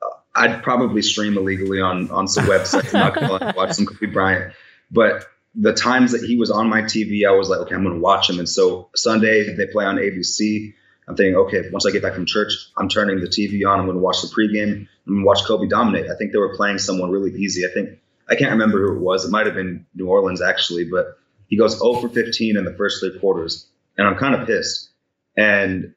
[0.03, 2.93] uh, I'd probably stream illegally on on some websites.
[2.93, 4.53] I'm not gonna watch some Kobe Bryant,
[4.91, 7.95] but the times that he was on my TV, I was like, okay, I'm going
[7.95, 8.39] to watch him.
[8.39, 10.75] And so Sunday they play on ABC.
[11.07, 13.79] I'm thinking, okay, once I get back from church, I'm turning the TV on.
[13.79, 14.89] I'm going to watch the pregame.
[15.07, 16.11] I'm going to watch Kobe dominate.
[16.11, 17.67] I think they were playing someone really easy.
[17.67, 17.99] I think
[18.29, 19.25] I can't remember who it was.
[19.25, 22.75] It might have been New Orleans actually, but he goes 0 for 15 in the
[22.75, 23.67] first three quarters,
[23.99, 24.91] and I'm kind of pissed.
[25.37, 25.95] And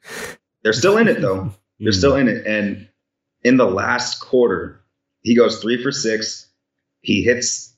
[0.63, 1.51] they're still in it though.
[1.79, 2.45] They're still in it.
[2.45, 2.89] And
[3.43, 4.81] in the last quarter,
[5.21, 6.47] he goes three for six.
[7.01, 7.73] He hits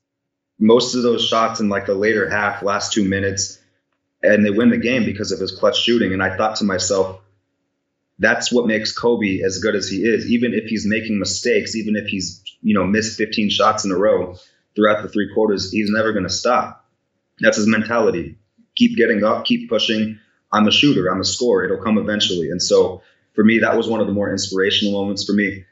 [0.60, 3.59] most of those shots in like the later half, last two minutes,
[4.22, 6.14] and they win the game because of his clutch shooting.
[6.14, 7.22] And I thought to myself,
[8.20, 10.30] that's what makes Kobe as good as he is.
[10.30, 13.98] Even if he's making mistakes, even if he's you know missed 15 shots in a
[13.98, 14.36] row
[14.76, 16.86] throughout the three quarters, he's never going to stop.
[17.40, 18.38] That's his mentality.
[18.76, 20.20] Keep getting up, keep pushing.
[20.52, 21.08] I'm a shooter.
[21.08, 21.66] I'm a scorer.
[21.66, 22.50] It'll come eventually.
[22.50, 23.02] And so
[23.36, 25.64] for me, that was one of the more inspirational moments for me.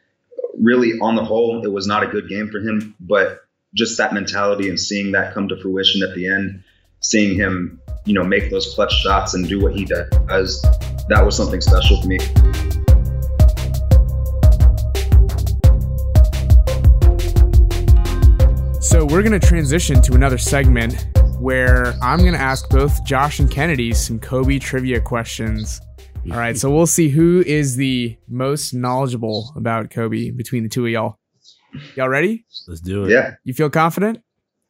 [0.59, 3.41] Really, on the whole, it was not a good game for him, but
[3.73, 6.63] just that mentality and seeing that come to fruition at the end,
[6.99, 10.61] seeing him, you know, make those clutch shots and do what he does,
[11.09, 12.17] that was something special for me.
[18.79, 21.05] So we're going to transition to another segment
[21.39, 25.81] where I'm going to ask both Josh and Kennedy some Kobe trivia questions.
[26.31, 30.85] All right, so we'll see who is the most knowledgeable about Kobe between the two
[30.85, 31.19] of y'all.
[31.95, 32.45] Y'all ready?
[32.67, 33.11] Let's do it.
[33.11, 33.35] Yeah.
[33.43, 34.21] You feel confident?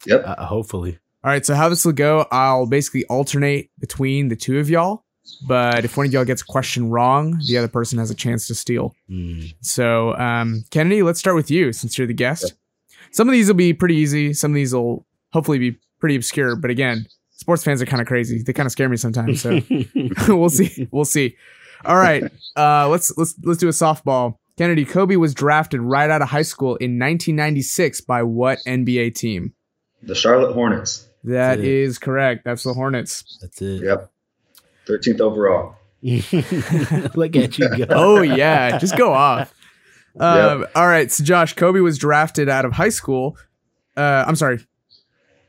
[0.07, 0.23] Yep.
[0.25, 0.99] Uh, hopefully.
[1.27, 5.03] All right, so how this will go, I'll basically alternate between the two of y'all.
[5.45, 8.47] But if one of y'all gets a question wrong, the other person has a chance
[8.47, 8.95] to steal.
[9.09, 9.53] Mm.
[9.59, 12.53] So, um, Kennedy, let's start with you since you're the guest.
[13.11, 14.33] Some of these will be pretty easy.
[14.33, 16.55] Some of these will hopefully be pretty obscure.
[16.55, 18.41] But again, sports fans are kind of crazy.
[18.41, 19.41] They kind of scare me sometimes.
[19.41, 19.59] So
[20.29, 20.87] we'll see.
[20.91, 21.35] We'll see.
[21.83, 22.23] All right,
[22.55, 24.37] uh, let's let's let's do a softball.
[24.57, 29.51] Kennedy Kobe was drafted right out of high school in 1996 by what NBA team?
[30.01, 31.06] The Charlotte Hornets.
[31.23, 32.45] That That's correct.
[32.45, 33.37] That's the Hornets.
[33.41, 33.83] That's it.
[33.83, 34.11] Yep.
[34.87, 35.75] 13th overall.
[36.01, 37.85] Look at you go.
[37.89, 39.53] Oh yeah, just go off.
[40.19, 43.37] Um, All right, so Josh, Kobe was drafted out of high school.
[43.95, 44.65] Uh, I'm sorry,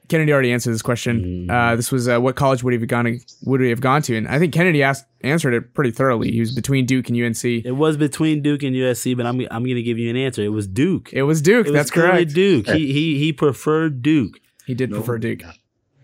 [0.09, 1.47] Kennedy already answered this question.
[1.49, 1.51] Mm.
[1.51, 4.03] Uh, this was uh, what college would he have gone to, would he have gone
[4.03, 4.17] to?
[4.17, 6.31] And I think Kennedy asked answered it pretty thoroughly.
[6.33, 7.45] He was between Duke and UNC.
[7.45, 10.43] It was between Duke and USC, but I'm I'm gonna give you an answer.
[10.43, 11.13] It was Duke.
[11.13, 11.67] It was Duke.
[11.67, 12.35] It was That's clearly correct.
[12.35, 12.69] Duke.
[12.69, 14.41] He he he preferred Duke.
[14.69, 14.97] He did No.
[14.99, 15.43] prefer Duke.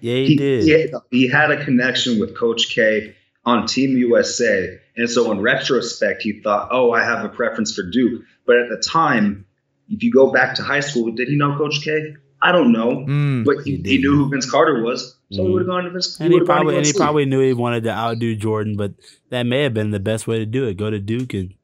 [0.00, 0.64] Yeah, he, He, did.
[0.64, 4.80] he, he had a connection with Coach K on Team USA.
[4.96, 8.22] And so in retrospect, he thought, oh, I have a preference for Duke.
[8.46, 9.44] But at the time,
[9.90, 12.14] if you go back to high school, did he know Coach K?
[12.40, 13.04] I don't know.
[13.06, 13.44] Mm.
[13.44, 15.14] But he, He he knew who Vince Carter was.
[15.30, 15.52] So he Mhm.
[15.52, 17.40] would have gone to Vince And he would've gone to probably and he probably knew
[17.40, 18.92] he wanted to outdo Jordan, but
[19.28, 20.76] that may have been the best way to do it.
[20.78, 21.54] Go to Duke and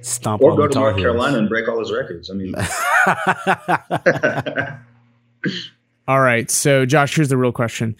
[0.00, 2.30] stomp or on go the to North Carolina and break all his records.
[2.30, 2.54] I mean,
[6.08, 7.96] All right, so Josh, here's the real question.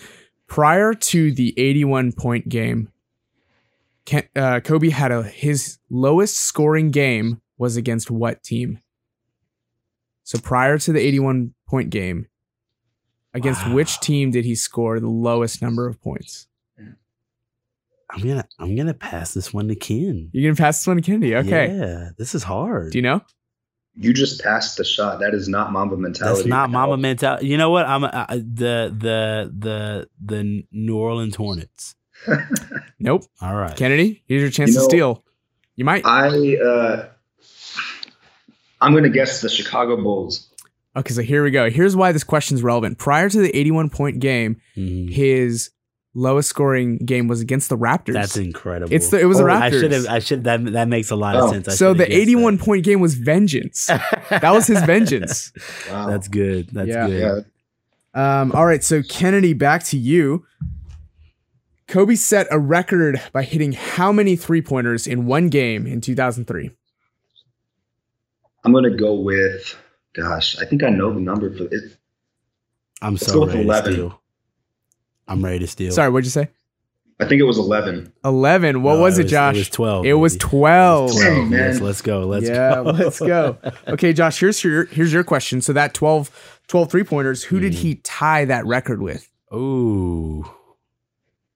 [0.48, 2.88] Prior to the 81 point game,
[4.36, 8.80] uh, Kobe had a his lowest scoring game was against what team?
[10.24, 12.26] So prior to the 81 point game,
[13.34, 13.74] against Wow.
[13.74, 16.48] which team did he score the lowest number of points?
[18.11, 20.28] I'm gonna I'm gonna pass this one to Ken.
[20.32, 21.34] You're gonna pass this one to Kennedy.
[21.34, 21.74] Okay.
[21.74, 22.92] Yeah, this is hard.
[22.92, 23.22] Do you know?
[23.95, 25.20] You just passed the shot.
[25.20, 26.36] That is not Mamba mentality.
[26.43, 27.47] That's not at Mamba mentality.
[27.49, 27.86] You know what?
[27.86, 31.95] I'm uh, the the the the New Orleans Hornets.
[32.99, 33.24] Nope.
[33.40, 33.76] All right.
[33.76, 35.24] Kennedy, here's your chance You to steal.
[35.74, 36.07] You might.
[36.07, 37.09] I uh,
[38.80, 40.49] I'm gonna guess the Chicago Bulls.
[40.97, 41.68] Okay, so here we go.
[41.70, 42.99] Here's why this question's relevant.
[42.99, 45.11] Prior to the 81 point game, Mhm.
[45.11, 45.70] his
[46.14, 48.12] lowest scoring game was against the Raptors.
[48.14, 48.92] That's incredible.
[48.94, 49.60] It's the it was the Oh, Raptors.
[49.62, 50.06] I should have.
[50.06, 50.44] I should.
[50.44, 51.52] That that makes a lot of Oh.
[51.52, 51.68] sense.
[51.68, 53.86] I so the 81 point game was vengeance.
[53.86, 55.52] that was his vengeance.
[55.90, 56.08] Wow.
[56.08, 56.68] That's good.
[56.72, 57.06] That's Yeah.
[57.06, 57.44] good.
[58.14, 58.40] yeah.
[58.40, 60.44] Um, all right, so Kennedy, back to you.
[61.88, 66.70] Kobe set a record by hitting how many three pointers in one game in 2003?
[68.64, 69.76] I'm gonna go with.
[70.14, 71.96] Gosh, I think I know the number for it.
[73.00, 73.90] I'm Let's so go with ready 11.
[73.90, 74.21] to steal.
[75.33, 75.93] I'm ready to steal.
[75.93, 76.49] Sorry, what'd you say?
[77.20, 78.12] I think it was 11.
[78.24, 78.83] 11.
[78.83, 79.55] What No, was it, Josh?
[79.55, 80.05] It was twelve.
[80.07, 81.11] It was 12.
[81.11, 81.35] It was 12.
[81.37, 81.59] Dang, man.
[81.72, 82.20] Yes, let's go.
[82.26, 82.83] Let's yeah, go.
[82.91, 83.59] let's go.
[83.89, 85.61] Okay, Josh, here's your here's your question.
[85.61, 87.76] So that 12 12 three pointers, who did Mhm.
[87.76, 89.28] he tie that record with?
[89.55, 90.45] Ooh.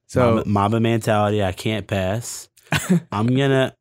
[0.07, 1.43] So Mamba, Mamba mentality.
[1.43, 2.49] I can't pass.
[3.13, 3.75] I'm gonna.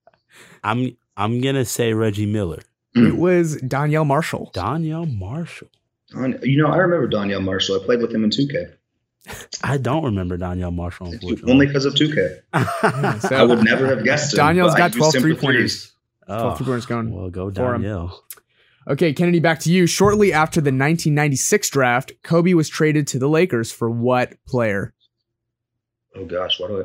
[0.63, 0.97] I'm.
[1.17, 2.61] I'm gonna say Reggie Miller.
[2.95, 4.51] it was Donyell Marshall.
[4.55, 5.67] Donyell Marshall.
[6.43, 7.79] You know, I remember Donyell Marshall.
[7.81, 8.73] I played with him in 2K.
[9.63, 11.13] I don't remember Donyell Marshall.
[11.47, 12.39] Only because of 2K.
[12.53, 14.37] Yeah, so I would never have guessed it.
[14.37, 15.83] Donyell's but I got used 12 him for three pointers.
[15.83, 15.91] threes.
[16.27, 17.11] 12 three pointers going.
[17.13, 17.83] Well, go for him.
[17.83, 18.11] Donyell.
[18.87, 19.87] Okay, Kennedy, back to you.
[19.87, 24.93] Shortly after the 1996 draft, Kobe was traded to the Lakers for what player?
[26.15, 26.83] Oh gosh, what do I?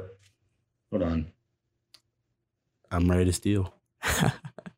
[0.90, 1.26] Hold on.
[2.90, 3.74] I'm ready to steal.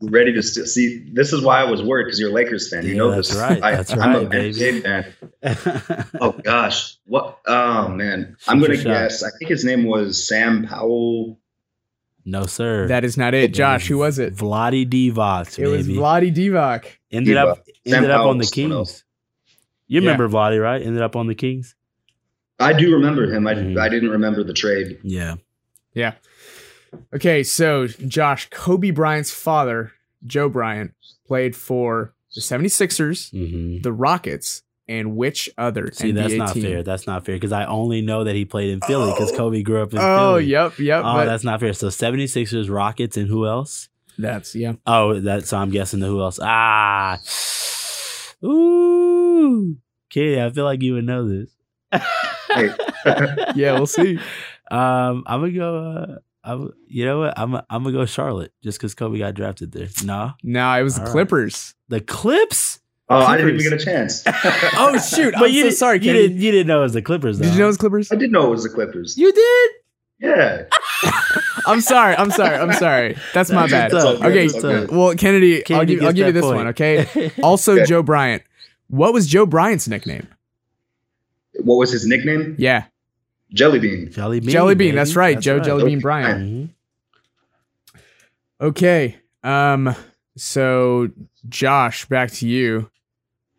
[0.05, 1.09] Ready to st- see?
[1.13, 2.83] This is why I was worried because you're a Lakers fan.
[2.85, 3.39] You Yeah, know that's this.
[3.39, 3.63] right.
[3.63, 4.59] I, That's I'm a right, baby.
[4.59, 6.07] NBA fan.
[6.21, 7.39] Oh gosh, what?
[7.47, 8.89] Oh man, I'm Shoot gonna your shot.
[8.89, 9.23] guess.
[9.23, 11.39] I think his name was Sam Powell.
[12.25, 12.89] no, sir.
[12.89, 13.55] That is not it.
[13.55, 14.35] Josh, who was it?
[14.35, 15.87] Vlade Divac, It was.
[15.89, 16.87] Vlade Divac.
[17.13, 18.73] ended up Sam ended up on the Kings.
[18.73, 19.05] else.
[19.87, 20.11] You Yeah.
[20.11, 20.83] remember Vlade, right?
[20.83, 21.75] Ended up on the Kings.
[22.59, 23.47] I do remember him.
[23.47, 23.79] I, Mhm.
[23.79, 24.99] I didn't remember the trade.
[25.05, 25.35] Yeah.
[25.95, 26.15] Yeah.
[27.15, 29.93] Okay, so Josh, Kobe Bryant's father,
[30.27, 30.93] Joe Bryant,
[31.27, 36.63] played for the 76ers, hmm the Rockets, and which other See, NBA that's not team?
[36.65, 36.83] fair.
[36.83, 39.37] That's not fair because I only know that he played in Philly because Oh.
[39.37, 40.11] Kobe grew up in Philly.
[40.11, 40.45] Oh, Philly.
[40.47, 41.01] yep, yep.
[41.05, 41.73] Oh, but that's not fair.
[41.73, 43.89] So 76ers, Rockets, and who else?
[44.19, 44.75] that's yeah.
[44.87, 46.39] Oh, that's so I'm guessing the who else.
[46.43, 47.19] Ah.
[48.45, 49.77] Ooh.
[50.11, 51.51] Katie, I feel like you would know this.
[53.57, 54.19] Yeah, we'll see.
[54.71, 55.77] Um, I'm gonna go.
[55.77, 57.39] Uh, I'm, you know what?
[57.39, 59.89] I'm I'm gonna go Charlotte just because Kobe got drafted there.
[60.05, 61.13] Nah, No, it was the All right.
[61.13, 61.75] Clippers.
[61.89, 62.81] the Clips.
[63.09, 64.23] Oh, I didn't even get a chance.
[64.75, 65.35] Oh shoot!
[65.39, 66.39] But I'm you so didn't- sorry, You didn't.
[66.39, 67.39] You didn't know it was the Clippers.
[67.39, 67.45] Though.
[67.45, 68.11] Did you know it was Clippers?
[68.11, 69.17] I did know it was the Clippers.
[69.19, 69.71] You did.
[70.21, 70.65] Yeah.
[71.67, 72.15] I'm sorry.
[72.17, 72.57] I'm sorry.
[72.57, 73.17] I'm sorry.
[73.35, 73.91] That's my bad.
[73.91, 74.05] That's.
[74.05, 74.91] Okay, That's all good.
[74.91, 76.57] well, Kennedy, I'll give, I'll give you this point.
[76.57, 76.67] one.
[76.69, 77.31] Okay.
[77.43, 77.85] Also, Okay.
[77.87, 78.43] Joe Bryant.
[78.89, 80.27] What was Joe Bryant's nickname?
[81.65, 82.55] What was his nickname?
[82.59, 82.85] Yeah,
[83.55, 84.11] Jelly Bean.
[84.11, 84.51] Jelly bean.
[84.51, 84.89] Jelly Bean.
[84.89, 84.97] baby.
[84.97, 86.03] That's right, Joe Jelly Bean Okay.
[86.03, 86.41] Bryant.
[86.43, 86.69] Mhm.
[88.61, 89.17] Okay.
[89.43, 89.95] Um.
[90.37, 91.11] So,
[91.49, 92.91] Josh, back to you.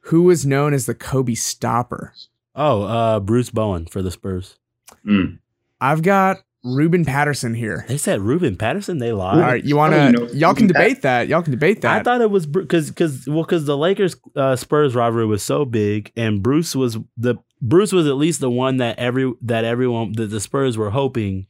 [0.07, 2.13] Who was known as the Kobe stopper?
[2.55, 4.57] Oh, uh, Bruce Bowen for the Spurs.
[5.05, 5.39] Mm.
[5.79, 7.85] I've got Ruben Patterson here.
[7.87, 8.97] They said Ruben Patterson.
[8.97, 9.35] They lied.
[9.35, 10.11] All right, you want you to?
[10.11, 11.27] know, y'all can debate that.
[11.27, 11.99] Y'all can debate that.
[11.99, 15.63] I thought it was because because well because the Lakers uh, Spurs rivalry was so
[15.65, 17.35] big and Bruce was the
[17.65, 21.47] Bruce was at least the one that every that everyone that the Spurs were hoping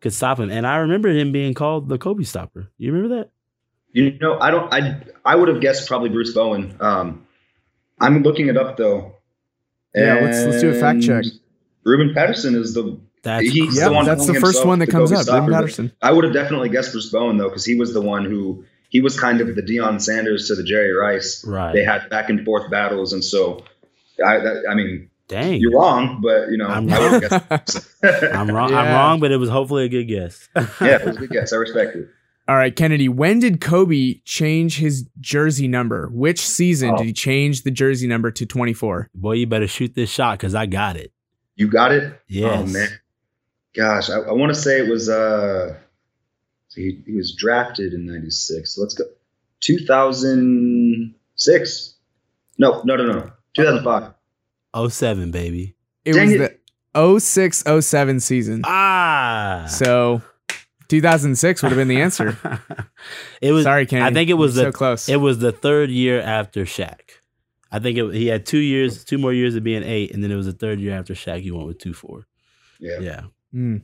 [0.00, 2.68] could stop him and I remember him being called the Kobe stopper.
[2.78, 3.30] You remember that?
[3.92, 4.72] You know, I don't.
[4.74, 6.76] I I would have guessed probably Bruce Bowen.
[6.80, 7.26] Um,
[8.00, 9.16] I'm looking it up though.
[9.94, 11.22] Yeah, let's- let's do a fact check.
[11.24, 11.32] And
[11.84, 12.98] Ruben Patterson is the.
[13.22, 13.80] That's He's crazy.
[13.84, 15.24] the one that's the first one that comes Kobe up.
[15.24, 15.92] stopper, Ruben Patterson.
[16.02, 19.00] I would have definitely guessed Bruce Bowen though, because he was the one who he
[19.00, 21.44] was kind of the Deion Sanders to the Jerry Rice.
[21.46, 21.72] right.
[21.72, 23.62] They had back and forth battles, and so
[24.26, 24.38] I.
[24.38, 25.60] That, I mean, Dang.
[25.60, 27.88] you're wrong, but you know, I'm I would have guessed.
[28.34, 28.72] I'm wrong.
[28.74, 30.48] I'm wrong, but it was hopefully a good guess.
[30.56, 31.52] yeah, it was a good guess.
[31.52, 32.08] I respect it.
[32.48, 33.08] All right, Kennedy.
[33.08, 36.08] When did Kobe change his jersey number?
[36.12, 36.96] Which season Oh.
[36.98, 39.10] did he change the jersey number to 24?
[39.14, 41.12] Boy, you better shoot this shot because I got it.
[41.54, 42.18] You got it.
[42.28, 42.60] Yes.
[42.60, 42.88] Oh man,
[43.74, 45.08] gosh, I, I want to say it was.
[45.08, 45.76] uh
[46.68, 48.78] so he, he was drafted in '96.
[48.78, 49.04] Let's go.
[49.60, 51.94] 2006.
[52.58, 53.30] No, no, no, no.
[53.54, 54.12] 2005.
[54.74, 55.74] 07, baby.
[56.04, 56.60] It Dang was it.
[56.94, 58.62] the 06 07 season.
[58.64, 59.66] Ah.
[59.68, 60.22] So
[60.88, 62.36] 2006 would have been the answer.
[63.40, 63.64] it was.
[63.64, 64.10] Sorry, Kennedy.
[64.10, 65.08] I think it was so the close.
[65.08, 67.00] It was the third year after Shaq.
[67.70, 70.30] I think it, he had two years, two more years of being eight, and then
[70.30, 71.40] it was the third year after Shaq.
[71.40, 72.26] He went with two four.
[72.78, 72.98] Yeah.
[73.00, 73.20] Yeah.
[73.52, 73.76] Hmm.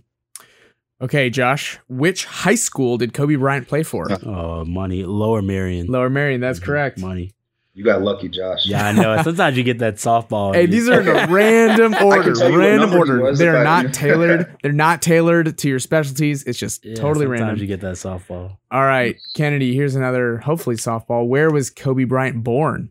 [1.01, 1.79] Okay, Josh.
[1.89, 4.09] Which high school did Kobe Bryant play for?
[4.27, 5.05] Oh, money.
[5.05, 5.87] Lower Merion.
[5.87, 6.41] Lower Merion.
[6.41, 6.65] That's Mhm.
[6.65, 6.99] correct.
[6.99, 7.33] Money.
[7.79, 8.67] You got lucky, Josh.
[8.67, 9.23] Yeah, I know.
[9.23, 10.53] Sometimes you get that softball.
[10.53, 12.35] Hey, these are in a random order.
[12.35, 13.37] tell you what Random number order.
[13.37, 14.57] They're if I- not tailored.
[14.65, 16.43] They're not tailored to your specialties.
[16.43, 17.59] It's just Yeah, totally sometimes random.
[17.61, 18.57] you get that softball.
[18.73, 19.77] All right, Kennedy.
[19.77, 21.29] Here's another hopefully softball.
[21.29, 22.91] Where was Kobe Bryant born?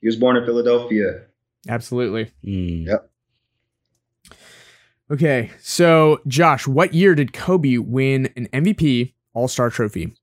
[0.00, 1.26] He was born in Philadelphia.
[1.68, 2.32] Absolutely.
[2.44, 2.86] Mm.
[2.88, 3.10] Yep.
[5.12, 10.16] Okay, so Josh, what year did Kobe win an MVP All Star trophy?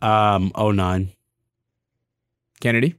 [0.00, 1.10] Um, 09.
[2.60, 2.94] Kennedy,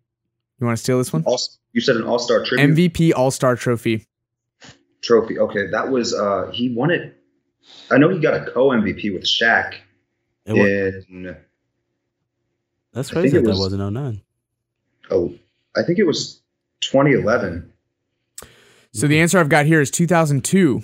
[0.59, 1.23] you want to steal this one?
[1.25, 1.39] All,
[1.73, 4.05] you said an All Star tribute MVP All Star trophy.
[5.01, 5.39] trophy.
[5.39, 7.15] Okay, that was uh he won it.
[7.89, 9.75] I know he got a co MVP with Shaq
[10.45, 11.37] It wa- in
[12.93, 14.21] that's I think crazy it that, was- that wasn't 09.
[15.11, 15.33] oh
[15.75, 16.41] I think it was
[16.81, 17.71] 2011.
[18.93, 20.81] So the answer I've got here is 2002.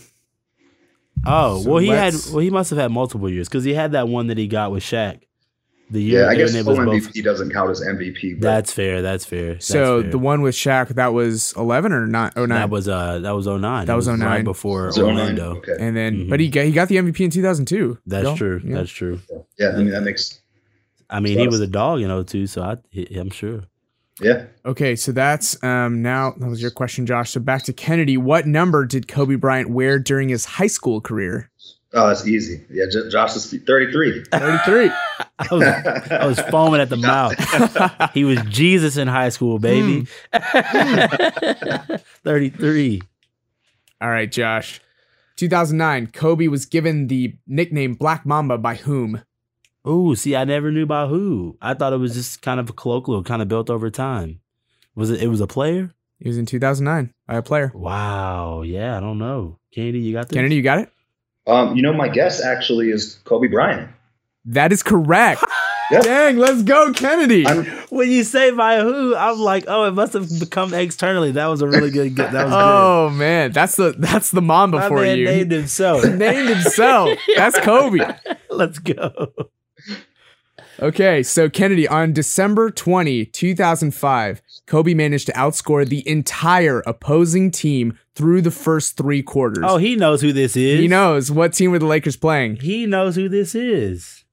[1.26, 3.92] Oh, So well, he had well, he must have had multiple years because he had
[3.94, 5.24] that one that he got with Shaq.
[5.90, 7.24] The year Yeah, I guess when it MVP both.
[7.24, 8.34] doesn't count as MVP.
[8.34, 9.02] But That's fair.
[9.02, 9.54] That's fair.
[9.54, 10.12] That's So fair.
[10.12, 12.34] the one with Shaq that was 11 or not?
[12.36, 12.60] Oh nine.
[12.60, 13.86] that was uh that was 09.
[13.86, 14.44] That It was right 09.
[14.44, 15.56] before So, Orlando.
[15.58, 15.76] Okay.
[15.80, 16.30] and then, Mhm.
[16.30, 17.98] but he got he got the MVP in 2002.
[18.06, 18.36] That's Y'all?
[18.36, 18.62] true.
[18.66, 18.76] Yeah.
[18.76, 19.20] That's true.
[19.58, 20.40] Yeah, I mean that makes
[21.10, 22.48] I mean, he was a dog you know, too.
[22.48, 22.76] so I,
[23.18, 23.64] I'm sure.
[24.22, 24.48] yeah.
[24.66, 27.30] Okay, so that's um now that was your question, Josh.
[27.32, 28.18] So back to Kennedy.
[28.18, 31.50] What number did Kobe Bryant wear during his high school career?
[31.98, 32.64] Oh, that's easy.
[32.70, 34.24] Yeah, J- Josh is 33.
[34.32, 34.92] 33.
[35.40, 35.64] I was,
[36.12, 37.34] I was foaming at the mouth.
[38.14, 40.08] He was Jesus in high school, baby.
[40.34, 41.96] Hmm.
[42.24, 43.02] 33.
[44.00, 44.80] All right, Josh.
[45.38, 49.24] 2009, Kobe was given the nickname Black Mamba by whom?
[49.88, 51.58] Ooh, see, I never knew about who.
[51.62, 54.42] I thought it was just kind of a colloquial, kind of built over time.
[54.96, 55.22] Was it?
[55.22, 55.94] It was a player.
[56.20, 57.72] He was in 2009 by a player.
[57.74, 58.64] Wow.
[58.64, 59.60] Yeah, I don't know.
[59.74, 60.36] Kennedy, you got this?
[60.36, 60.92] Kennedy, you got it?
[61.48, 63.90] Um, you know, my guess actually is Kobe Bryant.
[64.46, 65.44] That is correct.
[65.90, 66.02] Yeah.
[66.02, 67.48] Dang, let's go, Kennedy.
[67.48, 71.32] I'm, When you say by who, I'm like, oh, it must have become externally.
[71.32, 72.14] That was a really good.
[72.14, 74.48] good that was oh man, that's the that's the good.
[74.48, 75.24] Mamba My for man you.
[75.24, 76.04] named himself.
[76.06, 77.18] Named himself.
[77.38, 78.00] That's Kobe.
[78.50, 79.32] Let's go.
[80.80, 87.98] Okay, so Kennedy, on December 20, 2005, Kobe managed to outscore the entire opposing team
[88.16, 89.64] through the first three quarters.
[89.68, 90.80] Oh, he knows who this is.
[90.80, 92.58] he knows what team were the Lakers playing.
[92.58, 94.24] He knows who this is.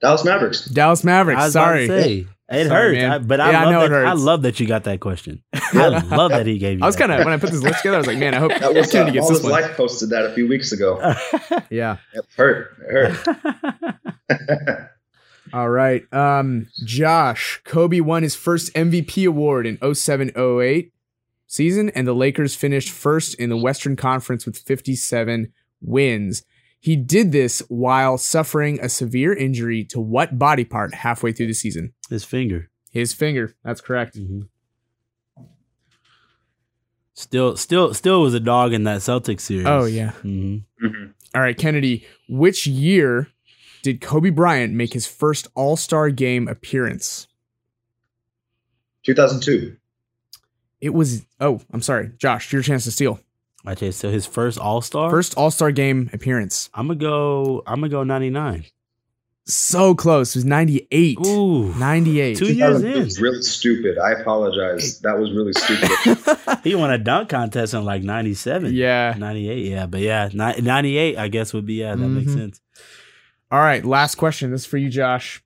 [0.00, 0.64] Dallas Mavericks.
[0.66, 1.42] Dallas I Mavericks.
[1.42, 1.86] was about Sorry.
[1.88, 2.26] to say.
[2.50, 3.10] It Sorry, hurts, man.
[3.12, 4.06] I- but I Yeah, I love know it that.
[4.06, 5.42] I love that you got that question.
[5.52, 6.82] I love that he gave you.
[6.84, 8.38] I was kind of when I put this list together, I was like, man, I
[8.38, 9.52] hope That was uh, Kennedy gets all this his one.
[9.60, 10.98] life posted that a few weeks ago.
[11.70, 11.98] Yeah.
[12.14, 12.76] It hurt.
[12.88, 13.12] It
[14.30, 14.90] hurt.
[15.52, 16.02] All right.
[16.12, 20.90] Um, Josh, Kobe won his first MVP award in 07-08
[21.46, 26.42] season, and the Lakers finished first in the Western Conference with 57 wins.
[26.80, 31.54] He did this while suffering a severe injury to what body part halfway through the
[31.54, 31.92] season?
[32.08, 32.70] His finger.
[32.92, 33.54] His finger.
[33.64, 34.16] That's correct.
[34.16, 34.48] Mhm.
[37.14, 39.66] Still, still, still was a dog in that Celtics series.
[39.66, 40.12] Oh yeah.
[40.12, 41.12] hmm Mhm.
[41.34, 42.06] All right, Kennedy.
[42.28, 43.26] Which year
[43.92, 47.26] did Kobe Bryant make his first All-Star game appearance?
[49.04, 49.76] 2002.
[50.80, 51.24] It was.
[51.40, 52.52] Oh, I'm sorry, Josh.
[52.52, 53.18] Your chance to steal.
[53.66, 55.10] Okay, so his first All Star.
[55.10, 56.68] First All Star game appearance.
[56.74, 57.62] I'm gonna go.
[57.66, 58.64] I'm gonna go 99.
[59.46, 60.36] So close.
[60.36, 61.18] It was 98.
[61.26, 62.36] Ooh, 98.
[62.36, 63.04] Two years 2002 in.
[63.04, 63.96] was really stupid.
[63.98, 65.00] I apologize.
[65.00, 66.60] That was really stupid.
[66.64, 68.74] he won a dunk contest in like 97.
[68.74, 69.14] yeah.
[69.16, 69.66] 98.
[69.66, 71.16] Yeah, but yeah, 98.
[71.16, 71.94] I guess would be yeah.
[71.94, 72.34] That makes Mhm.
[72.38, 72.60] sense.
[73.50, 73.84] All right.
[73.84, 74.50] Last question.
[74.50, 75.42] This is for you, Josh.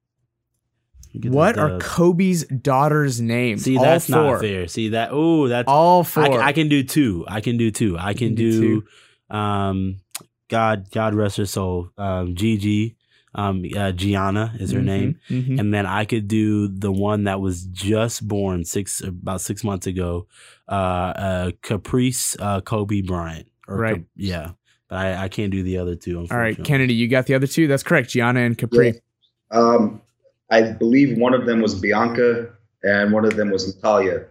[1.18, 1.78] Get What are.
[1.78, 3.62] Kobe's daughters' names?
[3.64, 4.14] See, All that's four.
[4.14, 4.66] not fair.
[4.66, 5.10] See that?
[5.12, 6.40] Oh, that's All I, four.
[6.42, 7.24] I can do two.
[7.28, 7.98] I can do two.
[7.98, 8.82] I can, can do
[9.30, 10.00] do, um
[10.48, 11.90] God God rest her soul.
[11.98, 12.96] Um Gigi,
[13.34, 15.20] um uh, Gianna is her Mhm, name.
[15.28, 15.60] mhm.
[15.60, 19.86] And then I could do the one that was just born six about six months
[19.86, 20.26] ago,
[20.66, 23.48] uh, uh Caprice uh Kobe Bryant.
[23.68, 23.96] Or Right.
[23.96, 24.50] Cap- yeah.
[24.92, 26.18] But I, I can't do the other two.
[26.30, 26.62] All right.
[26.64, 27.66] Kennedy, you got the other two.
[27.66, 28.10] That's correct.
[28.10, 29.00] Gianna and Capri.
[29.50, 30.02] um,
[30.50, 32.50] I believe one of them was Bianca
[32.82, 34.26] and one of them was Natalia.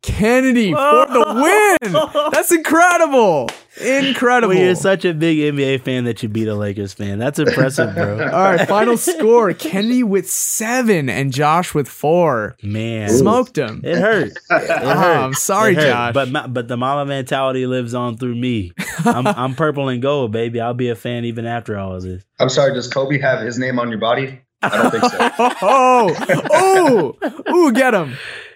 [0.00, 2.30] Kennedy for the win.
[2.32, 3.50] That's incredible.
[3.80, 4.54] Incredible.
[4.54, 7.18] Well, you're such a big NBA fan that you beat a Lakers fan.
[7.18, 8.18] That's impressive, bro.
[8.32, 9.54] All right, final score.
[9.54, 12.56] Kenny with seven and Josh with four.
[12.62, 13.80] Man, Smoked him.
[13.84, 14.32] it hurt.
[14.50, 15.24] It Oh.
[15.24, 15.86] I'm sorry, It hurt.
[15.88, 16.14] Josh.
[16.14, 18.72] But ma- but the Mamba mentality lives on through me.
[19.06, 20.60] I'm I'm purple and gold, baby.
[20.60, 22.24] I'll be a fan even after all of this.
[22.38, 24.40] I'm sorry, does Kobe have his name on your body?
[24.62, 25.30] I don't think so.
[25.62, 28.14] oh, oh, ooh, get him.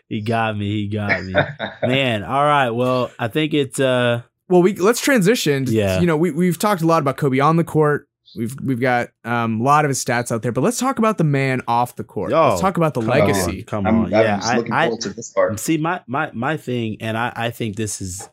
[0.09, 0.83] He got me.
[0.83, 1.33] He got me.
[1.83, 2.71] Man, all right.
[2.71, 5.65] Well, I think it's uh Well, we let's transition.
[5.69, 6.01] Yeah.
[6.01, 8.09] You know, we we've talked a lot about Kobe on the court.
[8.37, 11.17] We've we've got um, a lot of his stats out there, but let's talk about
[11.17, 12.33] the man off the court.
[12.33, 13.61] Oh, let's talk about the come legacy.
[13.61, 14.05] on, come I'm, on.
[14.07, 15.61] I'm yeah, just I, looking I forward to this part.
[15.61, 18.29] see my my my thing, and I I think this is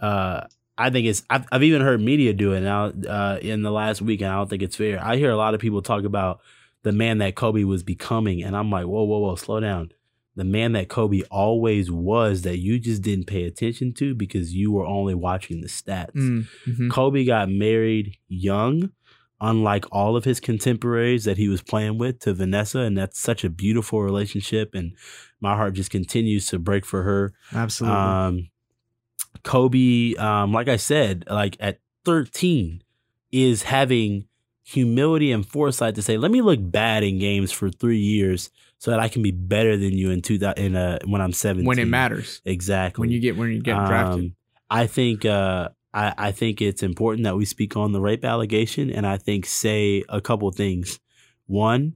[0.00, 0.42] uh
[0.76, 4.02] I think it's I've, I've even heard media do it now uh in the last
[4.02, 5.02] week, and I don't think it's fair.
[5.02, 6.40] I hear a lot of people talk about
[6.82, 9.92] the man that Kobe was becoming, and I'm like, whoa, whoa, whoa, slow down.
[10.36, 14.70] The man that Kobe always was that you just didn't pay attention to because you
[14.70, 16.12] were only watching the stats.
[16.14, 16.90] Mm, mhm.
[16.90, 18.92] Kobe got married young,
[19.40, 23.44] unlike all of his contemporaries that he was playing with to Vanessa, and that's such
[23.44, 24.74] a beautiful relationship.
[24.74, 24.92] And
[25.40, 27.32] my heart just continues to break for her.
[27.54, 27.98] Absolutely.
[27.98, 28.48] Um,
[29.42, 32.82] Kobe, um, like I said, like at 13,
[33.32, 34.26] is having
[34.64, 38.90] humility and foresight to say, "Let me look bad in games for three years." So
[38.90, 41.66] that I can be better than you in two thousand in uh when I'm seventeen.
[41.66, 44.24] when it matters, exactly when you get when you get drafted.
[44.24, 44.36] um,
[44.68, 48.90] I think uh, I, I think it's important that we speak on the rape allegation,
[48.90, 51.00] and I think say a couple things.
[51.46, 51.94] One,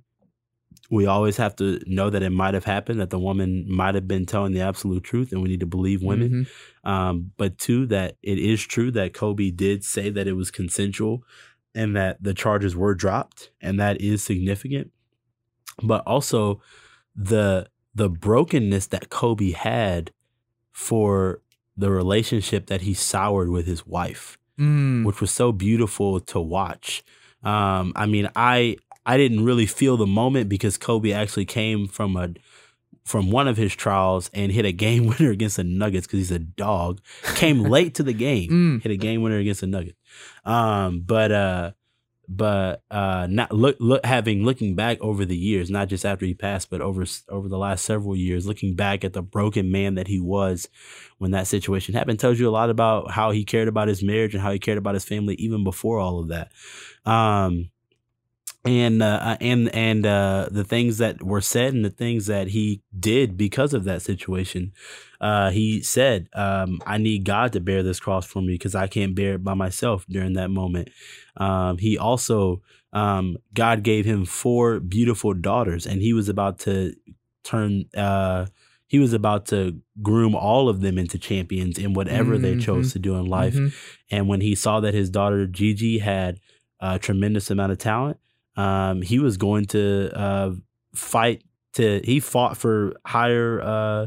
[0.91, 4.09] we always have to know that it might have happened, that the woman might have
[4.09, 6.47] been telling the absolute truth, and we need to believe women.
[6.85, 6.91] Mhm.
[6.91, 11.24] Um, but two, that it is true that Kobe did say that it was consensual,
[11.74, 14.93] and that the charges were dropped, and that is significant.
[15.83, 16.61] But also,
[17.14, 20.12] the the brokenness that Kobe had
[20.72, 21.41] for
[21.76, 24.37] the relationship that he soured with his wife.
[24.59, 25.07] Mm.
[25.07, 27.03] which was so beautiful to watch.
[27.43, 28.76] Um, I mean, I
[29.07, 32.35] I didn't really feel the moment because Kobe actually came from a
[33.07, 36.31] from one of his trials and hit a game winner against the Nuggets because he's
[36.31, 37.01] a dog.
[37.37, 38.51] Came late to the game,
[38.81, 38.83] Mm.
[38.83, 39.97] hit a game winner against the Nuggets.
[40.45, 41.70] Um, but uh,
[42.33, 46.33] but uh, not look look having looking back over the years, not just after he
[46.33, 50.07] passed, but over over the last several years, looking back at the broken man that
[50.07, 50.68] he was
[51.18, 54.33] when that situation happened, tells you a lot about how he cared about his marriage
[54.33, 56.53] and how he cared about his family even before all of that.
[57.05, 57.70] Um,
[58.64, 62.82] and uh, and and uh, the things that were said and the things that he
[62.98, 64.72] did because of that situation.
[65.20, 68.86] Uh, he said, um, "I need God to bear this cross for me because I
[68.86, 70.90] can't bear it by myself." During that moment,
[71.36, 76.94] um, he also um, God gave him four beautiful daughters, and he was about to
[77.44, 77.84] turn.
[77.96, 78.46] Uh,
[78.86, 82.98] he was about to groom all of them into champions in whatever they chose to
[82.98, 83.54] do in life.
[83.54, 83.72] Mhm.
[84.11, 86.40] And when he saw that his daughter Gigi had
[86.80, 88.18] a tremendous amount of talent,
[88.57, 90.53] um, he was going to uh,
[90.94, 91.42] fight
[91.74, 92.01] to.
[92.05, 94.07] He fought for higher uh,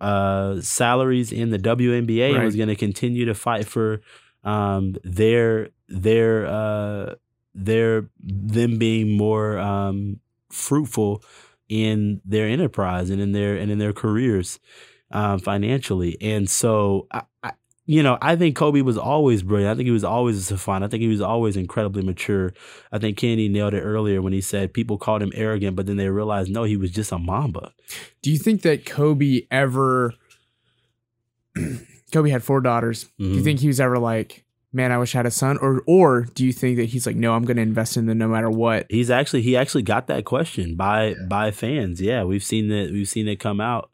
[0.00, 4.00] uh, salaries in the WNBA and was going to continue to fight for
[4.44, 7.14] um, their their uh,
[7.54, 10.20] their them being more um,
[10.50, 11.22] fruitful
[11.68, 14.58] in their enterprise and in their and in their careers
[15.10, 16.16] um, financially.
[16.20, 17.22] And so I,
[17.90, 19.72] you know, I think Kobe was always brilliant.
[19.72, 20.84] I think he was always a savant.
[20.84, 22.52] I think he was always incredibly mature.
[22.92, 25.96] I think Kennedy nailed it earlier when he said people called him arrogant, but then
[25.96, 27.72] they realized no, he was just a Mamba.
[28.22, 30.14] Do you think that Kobe ever?
[32.12, 33.06] Kobe had four daughters.
[33.18, 33.44] Do you Mhm.
[33.44, 36.44] think he was ever like, man, I wish I had a son, or or do
[36.44, 38.86] you think that he's like, no, I'm going to invest in them no matter what?
[38.88, 41.14] He's actually he actually got that question by Yeah.
[41.28, 42.00] by fans.
[42.00, 43.90] Yeah, we've seen that we've seen it come out.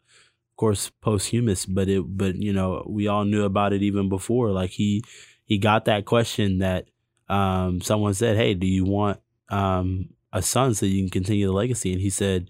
[0.57, 4.49] Of course, posthumous, but it but you know we all knew about it even before.
[4.49, 5.03] Like he
[5.45, 6.87] he got that question that
[7.29, 11.53] um, someone said, "Hey, do you want um, a son so you can continue the
[11.53, 12.49] legacy?" And he said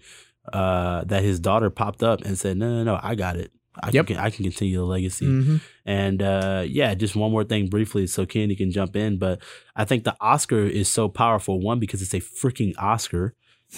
[0.54, 3.52] uh, that his daughter popped up and said, "No, no, no, I got it.
[3.78, 4.06] I Yep.
[4.06, 8.06] can I can continue the legacy." hmm And uh, yeah, just one more thing briefly,
[8.06, 9.18] so Candy can jump in.
[9.18, 9.42] But
[9.76, 11.60] I think the Oscar is so powerful.
[11.60, 13.34] One because it's a freaking Oscar.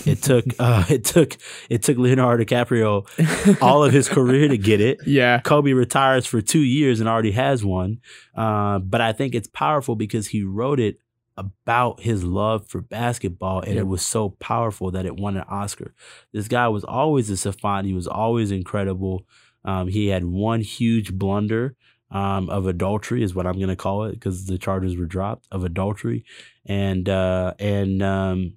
[0.07, 1.37] It took uh, it took
[1.69, 4.99] it took Leonardo DiCaprio all of his career to get it.
[5.07, 5.41] yeah.
[5.41, 8.01] Kobe retires for two years and already has one.
[8.35, 10.99] Uh, but I think it's powerful because he wrote it
[11.37, 13.79] about his love for basketball, and Yep.
[13.79, 15.95] it was so powerful that it won an Oscar.
[16.33, 17.87] This guy was always a savant.
[17.87, 19.25] He was always incredible.
[19.65, 21.77] Um, he had one huge blunder
[22.11, 25.47] um, of adultery, is what I'm going to call it, because the charges were dropped
[25.51, 26.25] of adultery,
[26.67, 28.55] and uh, and um,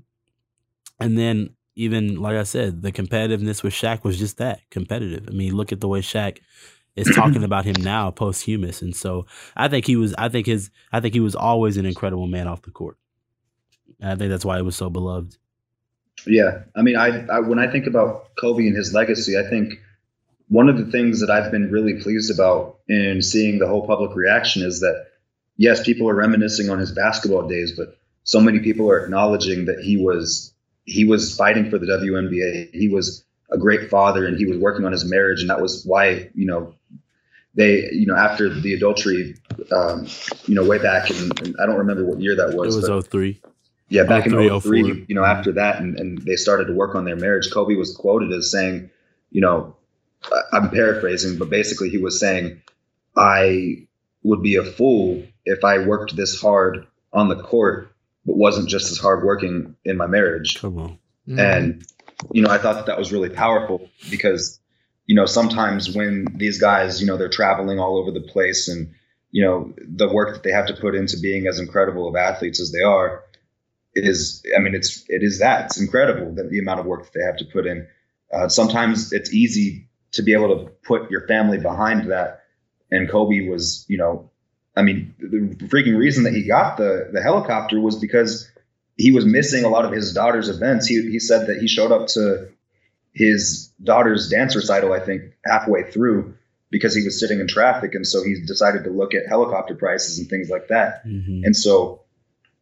[1.03, 5.27] and then even like I said, the competitiveness with Shaq was just that competitive.
[5.27, 6.39] I mean, look at the way Shaq
[6.95, 9.25] is talking about him now, posthumous, and so
[9.55, 10.13] I think he was.
[10.17, 10.69] I think his.
[10.91, 12.97] I think he was always an incredible man off the court.
[13.99, 15.37] And I think that's why he was so beloved.
[16.25, 19.73] Yeah, I mean, I, I when I think about Kobe and his legacy, I think
[20.47, 24.15] one of the things that I've been really pleased about in seeing the whole public
[24.15, 25.07] reaction is that
[25.57, 29.79] yes, people are reminiscing on his basketball days, but so many people are acknowledging that
[29.79, 30.52] he was
[30.85, 32.73] he was fighting for the WNBA.
[32.73, 35.85] He was a great father, and he was working on his marriage, and that was
[35.85, 36.73] why you know
[37.55, 39.35] they you know after the adultery,
[39.71, 40.07] um,
[40.45, 42.75] you know way back in, in I don't remember what year that was.
[42.75, 42.89] It was.
[42.89, 43.41] was but- 03.
[43.89, 45.05] yeah, back in 03, 03, 04.
[45.07, 47.51] you know, after that, and, and they started to work on their marriage.
[47.51, 48.89] Kobe was quoted as saying,
[49.31, 49.75] you know,
[50.51, 52.61] I'm paraphrasing, but basically he was saying,
[53.15, 53.85] I
[54.23, 57.92] would be a fool if I worked this hard on the court,
[58.25, 60.59] but wasn't just as hard working in my marriage.
[60.59, 60.97] Come on.
[61.27, 61.39] Mhm.
[61.39, 61.85] And,
[62.31, 64.59] you know, I thought that, that was really powerful because,
[65.07, 68.93] you know, sometimes when these guys, you know, they're traveling all over the place and,
[69.31, 72.61] you know, the work that they have to put into being as incredible of athletes
[72.61, 73.23] as they are
[73.95, 75.65] is, I mean, it's, it is that.
[75.65, 77.87] It's incredible that the amount of work that they have to put in.
[78.33, 82.41] Uh, sometimes it's easy to be able to put your family behind that.
[82.91, 84.31] And Kobe was, you know,
[84.75, 88.49] I mean, the freaking reason that he got the the helicopter was because
[88.97, 90.87] he was missing a lot of his daughter's events.
[90.87, 92.49] He he said that he showed up to
[93.13, 96.35] his daughter's dance recital, I think, halfway through
[96.71, 100.17] because he was sitting in traffic, and so he decided to look at helicopter prices
[100.17, 101.05] and things like that.
[101.05, 101.41] Mhm.
[101.43, 102.01] And so,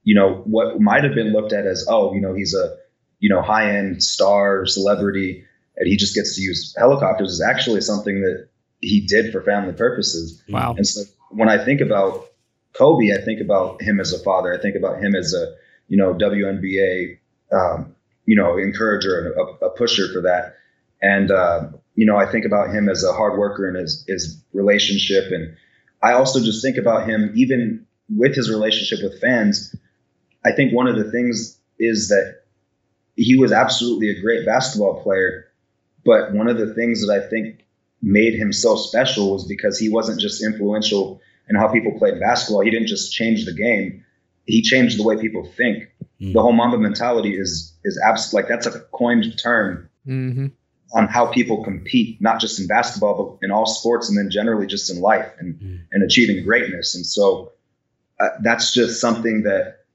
[0.04, 2.76] you know, what might have been looked at as, oh, you know, he's a,
[3.20, 5.46] you know, high end star celebrity
[5.78, 8.48] and he just gets to use helicopters is actually something that
[8.82, 10.42] he did for family purposes.
[10.50, 10.76] Wow.
[10.76, 12.28] And so when I think about
[12.74, 14.54] Kobe, I think about him as a father.
[14.54, 15.54] I think about him as a,
[15.88, 17.18] you know, WNBA,
[17.52, 20.56] um, you know, encourager and a, pusher for that.
[21.02, 24.42] And, uh, you know, I think about him as a hard worker in his, his
[24.54, 25.32] relationship.
[25.32, 25.56] And
[26.02, 29.76] I also just think about him, even with his relationship with fans,
[30.46, 32.42] I think one of the things is that
[33.16, 35.46] he was absolutely a great basketball player.
[36.06, 37.66] But one of the things that I think
[38.02, 42.62] made him so special was because he wasn't just influential in how people played basketball.
[42.62, 44.04] He didn't just change the game;
[44.46, 45.90] he changed the way people think.
[46.20, 46.34] Mm.
[46.34, 50.48] The whole Mamba mentality is is abs- like that's a coined term mm-hmm.
[50.94, 54.68] on how people compete, not just in basketball, but in all sports, and then generally
[54.68, 55.80] just in life and mm.
[55.92, 56.96] and achieving greatness.
[56.96, 57.52] And so
[58.20, 59.86] uh, that's just something that,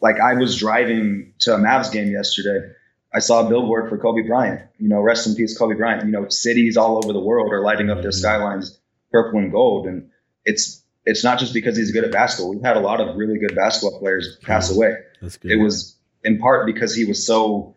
[0.00, 2.70] like, I was driving to a Mavs game yesterday
[3.14, 4.62] I saw a billboard for Kobe Bryant.
[4.78, 6.04] You know, rest in peace, Kobe Bryant.
[6.04, 8.18] You know, cities all over the world are lighting up their mm-hmm.
[8.18, 8.78] skylines
[9.12, 10.10] purple and gold, and
[10.44, 12.50] it's it's not just because he's good at basketball.
[12.50, 14.96] We've had a lot of really good basketball players pass away.
[15.42, 17.76] It was in part because he was so,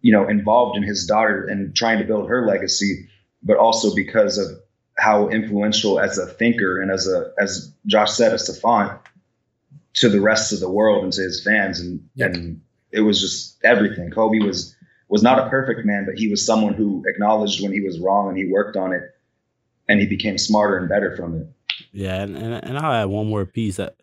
[0.00, 3.08] you know, involved in his daughter and trying to build her legacy,
[3.42, 4.46] but also because of
[4.96, 9.00] how influential as a thinker and as a as Josh said, a savant
[9.94, 12.34] to the rest of the world and to his fans and yep.
[12.34, 12.60] and
[12.96, 14.10] it was just everything.
[14.10, 14.74] Kobe was
[15.08, 18.28] was not a perfect man, but he was someone who acknowledged when he was wrong
[18.28, 19.02] and he worked on it,
[19.88, 21.46] and he became smarter and better from it.
[21.92, 23.96] Yeah, and and, and I'll add one more piece that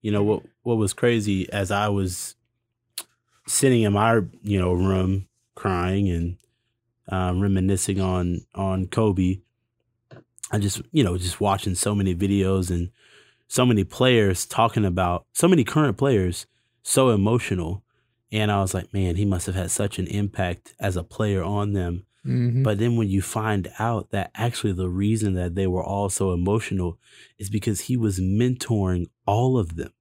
[0.00, 2.36] you know what what was crazy as I was
[3.48, 5.26] sitting in my you know room
[5.56, 6.36] crying and
[7.08, 9.40] um, reminiscing on on Kobe.
[10.52, 12.90] I just you know just watching so many videos and
[13.48, 16.46] so many players talking about so many current players
[16.82, 17.82] so emotional
[18.36, 21.42] and I was like, man, he must have had such an impact as a player
[21.42, 22.04] on them.
[22.26, 22.62] Mm-hmm.
[22.62, 26.32] But then when you find out that actually the reason that they were all so
[26.32, 26.98] emotional
[27.38, 29.92] is because he was mentoring all of them.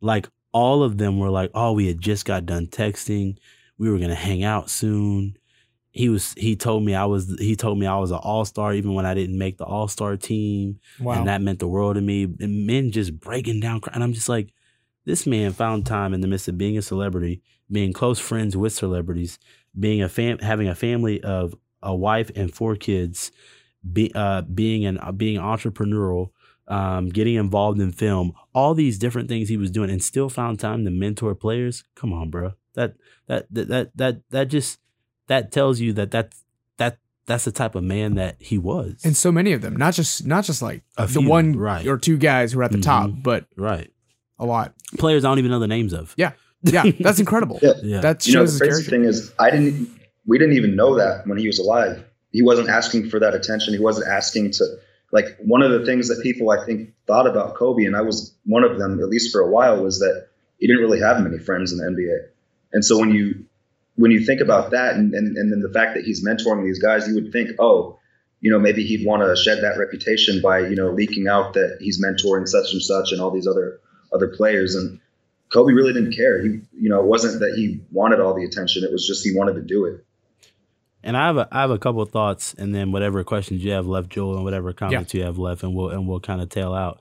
[0.00, 3.36] Like all of them were like, oh, we had just got done texting.
[3.78, 5.36] We were going to hang out soon.
[5.92, 8.94] He was he told me I was he told me I was an all-star even
[8.94, 10.78] when I didn't make the all-star team.
[11.00, 11.14] Wow.
[11.14, 12.24] And that meant the world to me.
[12.24, 14.52] And men just breaking down and I'm just like
[15.04, 18.72] this man found time in the midst of being a celebrity, being close friends with
[18.72, 19.38] celebrities,
[19.78, 23.32] being a fam- having a family of a wife and four kids,
[23.90, 26.30] be, uh, being an uh, being entrepreneurial,
[26.68, 30.60] um, getting involved in film, all these different things he was doing, and still found
[30.60, 31.84] time to mentor players.
[31.94, 32.52] Come on, bro.
[32.74, 32.94] That
[33.26, 34.80] that that that that, that just
[35.28, 36.34] that tells you that that
[36.76, 39.00] that that's the type of man that he was.
[39.04, 41.86] And so many of them, not just not just like a the few, one right.
[41.86, 42.82] or two guys who are at the mm-hmm.
[42.82, 43.90] top, but right
[44.40, 44.74] a lot.
[44.98, 46.14] Players I don't even know the names of.
[46.16, 46.32] Yeah,
[46.62, 47.60] yeah, that's incredible.
[47.62, 47.74] yeah.
[47.82, 49.88] yeah, that you know the crazy thing is I didn't.
[50.26, 52.04] We didn't even know that when he was alive.
[52.32, 53.74] He wasn't asking for that attention.
[53.74, 54.64] He wasn't asking to
[55.12, 58.34] like one of the things that people I think thought about Kobe, and I was
[58.44, 60.28] one of them at least for a while, was that
[60.58, 62.28] he didn't really have many friends in the NBA.
[62.72, 63.44] And so when you
[63.96, 66.78] when you think about that, and and, and then the fact that he's mentoring these
[66.80, 67.98] guys, you would think, oh,
[68.40, 71.78] you know, maybe he'd want to shed that reputation by you know leaking out that
[71.80, 73.79] he's mentoring such and such and all these other
[74.12, 74.74] other players.
[74.74, 75.00] And
[75.50, 76.42] Kobe really didn't care.
[76.42, 78.84] He, you know, it wasn't that he wanted all the attention.
[78.84, 80.04] It was just he wanted to do it.
[81.02, 83.72] And I have a I have a couple of thoughts, and then whatever questions you
[83.72, 85.20] have left, Joel, and whatever comments yeah.
[85.20, 87.00] you have left, and we'll and we'll kind of tail out.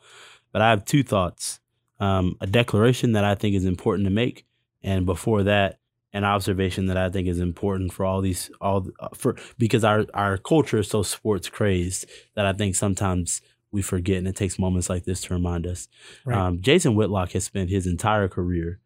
[0.53, 1.59] But I have two thoughts:
[1.99, 4.45] um, a declaration that I think is important to make,
[4.81, 5.79] and before that,
[6.13, 10.37] an observation that I think is important for all these all for because our our
[10.37, 12.05] culture is so sports crazed
[12.35, 13.41] that I think sometimes
[13.71, 15.87] we forget, and it takes moments like this to remind us.
[16.25, 16.37] Right.
[16.37, 18.79] Um, Jason Whitlock has spent his entire career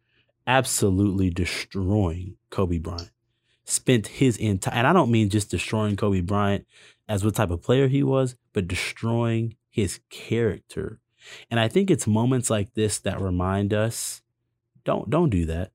[0.46, 3.10] absolutely destroying Kobe Bryant.
[3.64, 6.66] Spent his entire, and I don't mean just destroying Kobe Bryant
[7.08, 11.00] as what type of player he was, but destroying his character.
[11.50, 14.22] And I think it's moments like this that remind us
[14.84, 15.70] don't don't do that.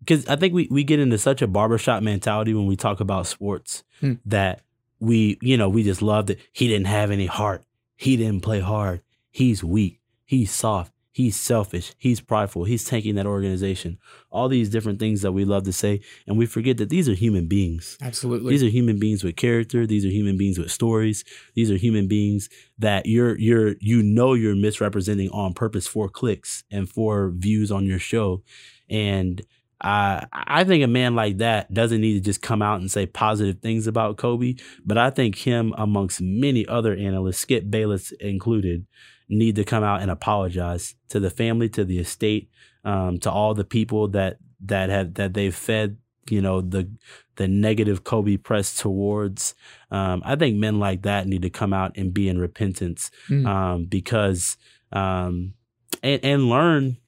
[0.00, 3.26] Because I think we, we get into such a barbershop mentality when we talk about
[3.26, 4.14] sports hmm.
[4.24, 4.62] that
[4.98, 7.62] we, you know, we just love that he didn't have any heart.
[8.00, 9.02] He didn't play hard.
[9.30, 10.00] He's weak.
[10.24, 10.90] He's soft.
[11.12, 11.92] He's selfish.
[11.98, 12.64] He's prideful.
[12.64, 13.98] He's tanking that organization.
[14.30, 16.00] All these different things that we love to say.
[16.26, 17.98] And we forget that these are human beings.
[18.00, 18.52] Absolutely.
[18.52, 19.86] These are human beings with character.
[19.86, 21.24] These are human beings with stories.
[21.54, 22.48] These are human beings
[22.78, 27.84] that you're, you're, you know, you're misrepresenting on purpose for clicks and for views on
[27.84, 28.42] your show.
[28.88, 29.44] And
[29.80, 33.06] I I think a man like that doesn't need to just come out and say
[33.06, 34.54] positive things about Kobe,
[34.84, 38.86] but I think him amongst many other analysts, Skip Bayless included,
[39.28, 42.50] need to come out and apologize to the family, to the estate,
[42.84, 45.96] um, to all the people that that have that they've fed,
[46.28, 46.90] you know, the
[47.36, 49.54] the negative Kobe press towards.
[49.90, 53.46] Um, I think men like that need to come out and be in repentance mm.
[53.46, 54.58] um, because
[54.92, 55.54] um,
[56.02, 56.98] and, and learn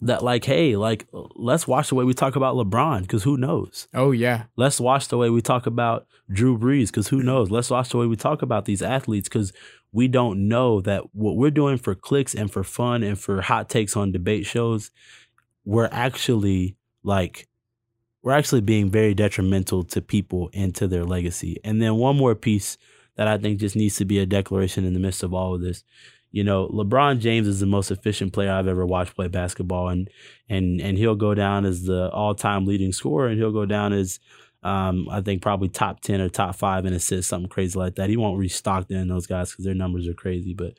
[0.00, 3.88] that like, hey, like let's watch the way we talk about LeBron because who knows?
[3.94, 4.44] Oh yeah.
[4.56, 7.50] Let's watch the way we talk about Drew Brees because who knows?
[7.50, 9.52] Let's watch the way we talk about these athletes because
[9.92, 13.68] we don't know that what we're doing for clicks and for fun and for hot
[13.68, 14.90] takes on debate shows,
[15.64, 17.48] we're actually like
[18.22, 21.58] we're actually being very detrimental to people and to their legacy.
[21.64, 22.76] And then one more piece
[23.16, 25.60] that I think just needs to be a declaration in the midst of all of
[25.60, 25.82] this
[26.30, 30.08] you know, LeBron James is the most efficient player I've ever watched play basketball, and
[30.48, 33.92] and and he'll go down as the all time leading scorer, and he'll go down
[33.92, 34.20] as
[34.62, 38.10] um, I think probably top ten or top five in assists, something crazy like that.
[38.10, 40.74] He won't reach Stockton those guys because their numbers are crazy, but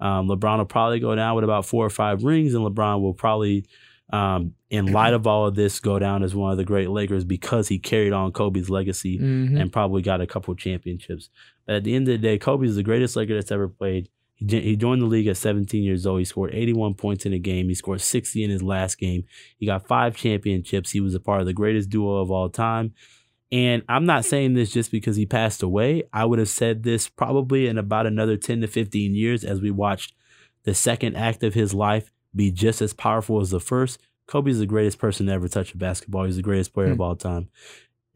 [0.00, 3.14] um, LeBron will probably go down with about four or five rings, and LeBron will
[3.14, 3.64] probably,
[4.12, 7.24] um, in light of all of this, go down as one of the great Lakers
[7.24, 9.60] because he carried on Kobe's legacy Mhm.
[9.60, 11.30] and probably got a couple championships.
[11.66, 14.08] But at the end of the day, Kobe is the greatest Laker that's ever played.
[14.48, 16.18] He, joined the league at 17 years old.
[16.20, 17.68] He scored 81 points in a game.
[17.68, 19.24] He scored 60 in his last game.
[19.58, 20.92] He got five championships.
[20.92, 22.94] He was a part of the greatest duo of all time.
[23.52, 26.04] And I'm not saying this just because he passed away.
[26.12, 29.70] I would have said this probably in about another 10 to 15 years as we
[29.70, 30.14] watched
[30.64, 33.98] the second act of his life be just as powerful as the first.
[34.26, 36.24] Kobe's the greatest person to ever touch a basketball.
[36.24, 37.02] He's the greatest player of Hmm.
[37.02, 37.48] all time.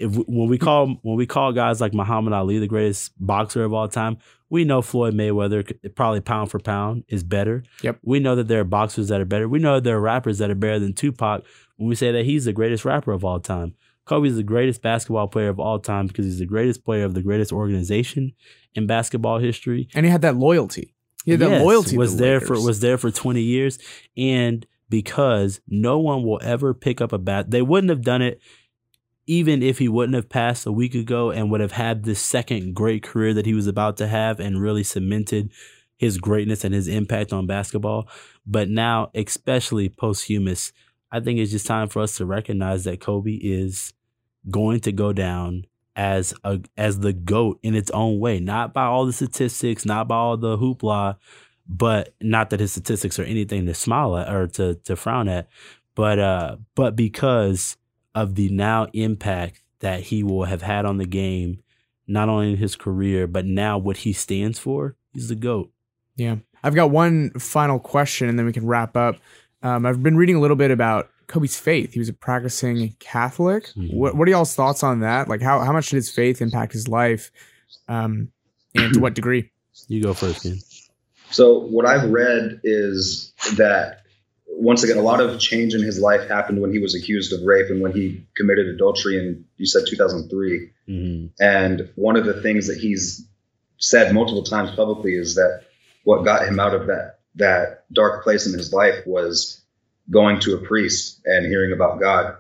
[0.05, 3.73] If when we call when we call guys like Muhammad Ali the greatest boxer of
[3.73, 4.19] all time,
[4.51, 7.63] we know Floyd Mayweather probably pound for pound is better.
[7.83, 8.01] Yep.
[8.03, 9.49] We know that there are boxers that are better.
[9.49, 11.43] We know there are rappers that are better than Tupac
[11.77, 13.75] when we say that he's the greatest rapper of all time.
[14.05, 17.23] Kobe's the greatest basketball player of all time because he's the greatest player of the
[17.23, 18.35] greatest organization
[18.75, 19.89] in basketball history.
[19.95, 20.95] And he had that loyalty.
[21.25, 21.93] He had that Yes, loyalty.
[21.93, 23.79] to was the there for was there for 20 years
[24.17, 28.39] and because no one will ever pick up a bat they wouldn't have done it
[29.27, 32.75] even if he wouldn't have passed a week ago and would have had this second
[32.75, 35.51] great career that he was about to have and really cemented
[35.97, 38.09] his greatness and his impact on basketball.
[38.47, 40.73] But now especially posthumous
[41.13, 43.93] i think it's just time for us to recognize that kobe is
[44.51, 45.65] going to go down
[45.97, 48.41] as a as the goat in its own way.
[48.41, 51.17] Not by all the statistics not by all the hoopla
[51.67, 55.49] but not that his statistics are anything to smile at or to to frown at,
[55.95, 57.77] but uh, but because
[58.15, 61.61] of the now impact that he will have had on the game,
[62.07, 65.71] not only in his career but now what he stands for, he's the goat.
[66.17, 66.37] Yeah.
[66.63, 69.17] I've got one final question and then we can wrap up.
[69.63, 71.93] Um, I've been reading a little bit about Kobe's faith.
[71.93, 73.67] He was a practicing Catholic.
[73.77, 73.95] Mhm.
[73.95, 75.29] What, what are y'all's thoughts on that?
[75.29, 77.31] Like, how, how much did his faith impact his life?
[77.89, 78.31] Um,
[78.75, 79.51] and to what degree?
[79.89, 80.59] You go first, man.
[81.31, 84.04] So what I've read is that
[84.57, 87.43] once again, a lot of change in his life happened when he was accused of
[87.43, 90.71] rape and when he committed adultery in you said 2003.
[90.87, 93.27] hmm And one of the things that he's
[93.79, 95.63] said multiple times publicly is that
[96.05, 99.61] what got him out of that that dark place in his life was
[100.11, 102.37] going to a priest and hearing about God.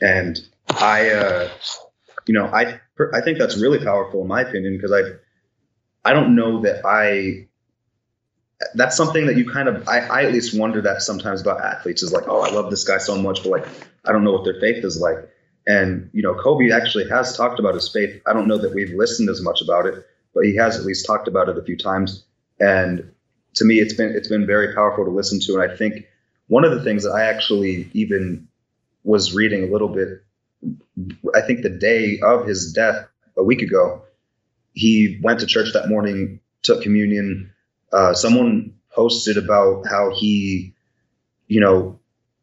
[0.00, 0.38] And
[0.68, 1.50] I, uh,
[2.26, 2.80] you know, I
[3.12, 5.02] I think that's really powerful in my opinion because I
[6.08, 7.47] I don't know that I.
[8.74, 12.02] That's something that you kind of I, I at least wonder that sometimes about athletes
[12.02, 13.68] is like oh I love this guy so much but like
[14.04, 15.28] I don't know what their faith is like
[15.68, 18.22] and you know, Kobe actually has talked about his faith.
[18.26, 20.02] I don't know that we've listened as much about it,
[20.34, 22.24] but he has at least talked about it a few times.
[22.58, 23.12] And
[23.54, 25.60] to me, it's been it's been very powerful to listen to.
[25.60, 26.06] And I think
[26.46, 28.48] one of the things that I actually even
[29.04, 30.08] was reading a little bit,
[31.34, 33.06] I think the day of his death
[33.36, 34.02] a week ago,
[34.72, 37.52] he went to church that morning, took communion.
[37.92, 40.74] Uh, someone posted about how he,
[41.46, 41.98] you know,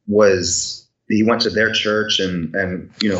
[0.08, 3.20] was he went to their church and and you know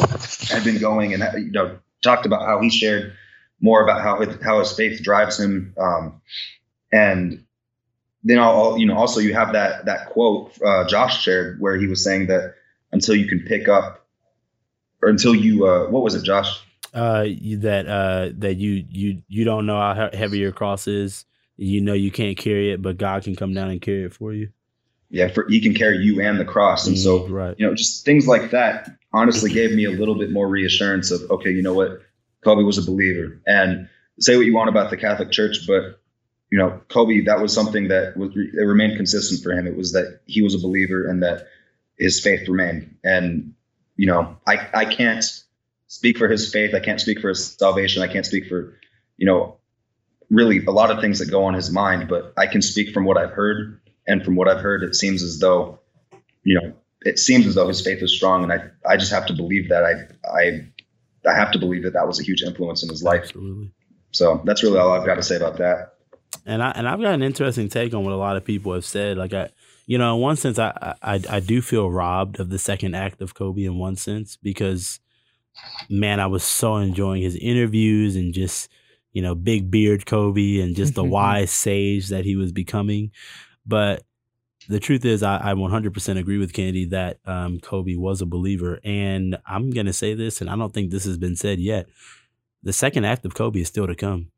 [0.50, 3.14] had been going and you know talked about how he shared
[3.62, 6.22] more about how his, how his faith drives him um,
[6.92, 7.44] and
[8.24, 11.88] then all you know also you have that that quote uh, Josh shared where he
[11.88, 12.56] was saying that
[12.92, 14.08] until you can pick up
[15.02, 16.62] or until you uh, what was it Josh
[16.94, 17.26] Uh,
[17.58, 21.26] that uh, that you you you don't know how heavy your cross is.
[21.58, 24.34] You know you can't carry it, but God can come down and carry it for
[24.34, 24.50] you.
[25.10, 27.56] yeah for he can carry you and the cross and so Mhm, right.
[27.58, 31.22] you know, just things like that honestly gave me a little bit more reassurance of,
[31.32, 32.02] okay, you know what?
[32.44, 33.40] Kobe was a believer.
[33.48, 33.88] And
[34.20, 36.02] say what you want about the Catholic Church, but,
[36.52, 39.68] you know, Kobe, that was something that was, it remained consistent for him.
[39.68, 41.48] It was that he was a believer and that
[41.98, 42.98] his faith remained.
[43.04, 43.54] And,
[43.96, 45.24] you know, I, I can't
[45.88, 46.74] speak for his faith.
[46.76, 48.04] I can't speak for his salvation.
[48.04, 48.78] I can't speak for,
[49.18, 49.58] you know,
[50.30, 53.06] really a lot of things that go on his mind, but I can speak from
[53.06, 53.80] what I've heard.
[54.08, 55.80] And from what I've heard, it seems as though,
[56.44, 59.26] you know, it seems as though his faith is strong, and I I just have
[59.28, 59.84] to believe that.
[59.84, 59.94] I
[60.30, 60.70] I
[61.28, 63.24] I have to believe that that was a huge influence in his life.
[63.24, 63.72] Absolutely.
[64.12, 65.94] So that's really all I've got to say about that.
[66.46, 68.86] and I and I've got an interesting take on what a lot of people have
[68.86, 69.18] said.
[69.18, 69.50] Like I,
[69.88, 73.22] you know, in one sense, I I I do feel robbed of the second act
[73.22, 75.00] of Kobe in one sense because,
[75.90, 78.70] man, I was so enjoying his interviews and just
[79.16, 83.10] you know big beard Kobe and just the wise sage that he was becoming.
[83.66, 84.04] But
[84.70, 88.80] the truth is, I, I 100% agree with Kennedy that um, Kobe was a believer,
[88.84, 91.88] and I'm gonna say this, and I don't think this has been said yet.
[92.62, 94.32] The second act of Kobe is still to come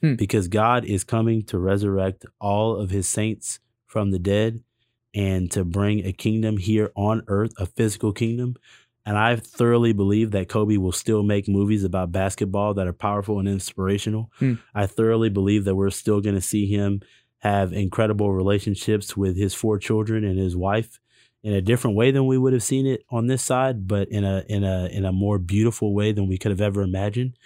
[0.00, 0.14] Hmm.
[0.14, 4.60] because God is coming to resurrect all of his saints from the dead
[5.14, 8.56] and to bring a kingdom here on earth, a physical kingdom.
[9.06, 13.38] And I thoroughly believe that Kobe will still make movies about basketball that are powerful
[13.38, 14.30] and inspirational.
[14.38, 14.54] Hmm.
[14.74, 17.02] I thoroughly believe that we're still going to see him
[17.40, 20.98] have incredible relationships with his four children and his wife
[21.42, 24.24] in a different way than we would have seen it on this side, but in
[24.24, 27.36] a in a in a more beautiful way than we could have ever imagined.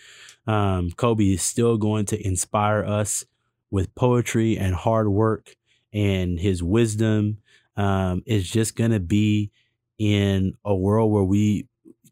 [0.46, 3.24] Um, Kobe is still going to inspire us
[3.72, 5.56] with poetry and hard work,
[5.92, 7.38] and his wisdom
[7.76, 9.50] um, is just going to be
[9.98, 11.66] in a world where we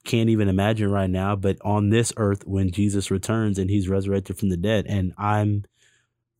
[0.04, 4.38] can't even imagine right now, but on this earth when Jesus returns and he's resurrected
[4.38, 4.86] from the dead.
[4.88, 5.64] And I'm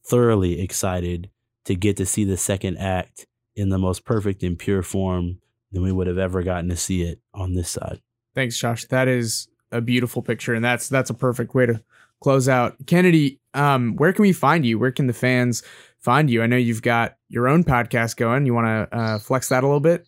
[0.05, 1.31] thoroughly excited
[1.65, 5.41] to get to see the second act in the most perfect and pure form
[5.73, 8.01] than we would have ever gotten to see it on this side.
[8.35, 8.85] Thanks, Josh.
[8.87, 11.83] That is a beautiful picture, and that's that's a perfect way to
[12.21, 12.77] close out.
[12.87, 14.79] Kennedy, um, where can we find you?
[14.79, 15.63] Where can the fans
[15.99, 16.43] find you?
[16.43, 18.47] I know you've got your own podcast going.
[18.47, 20.07] You want to uh, flex that a little bit?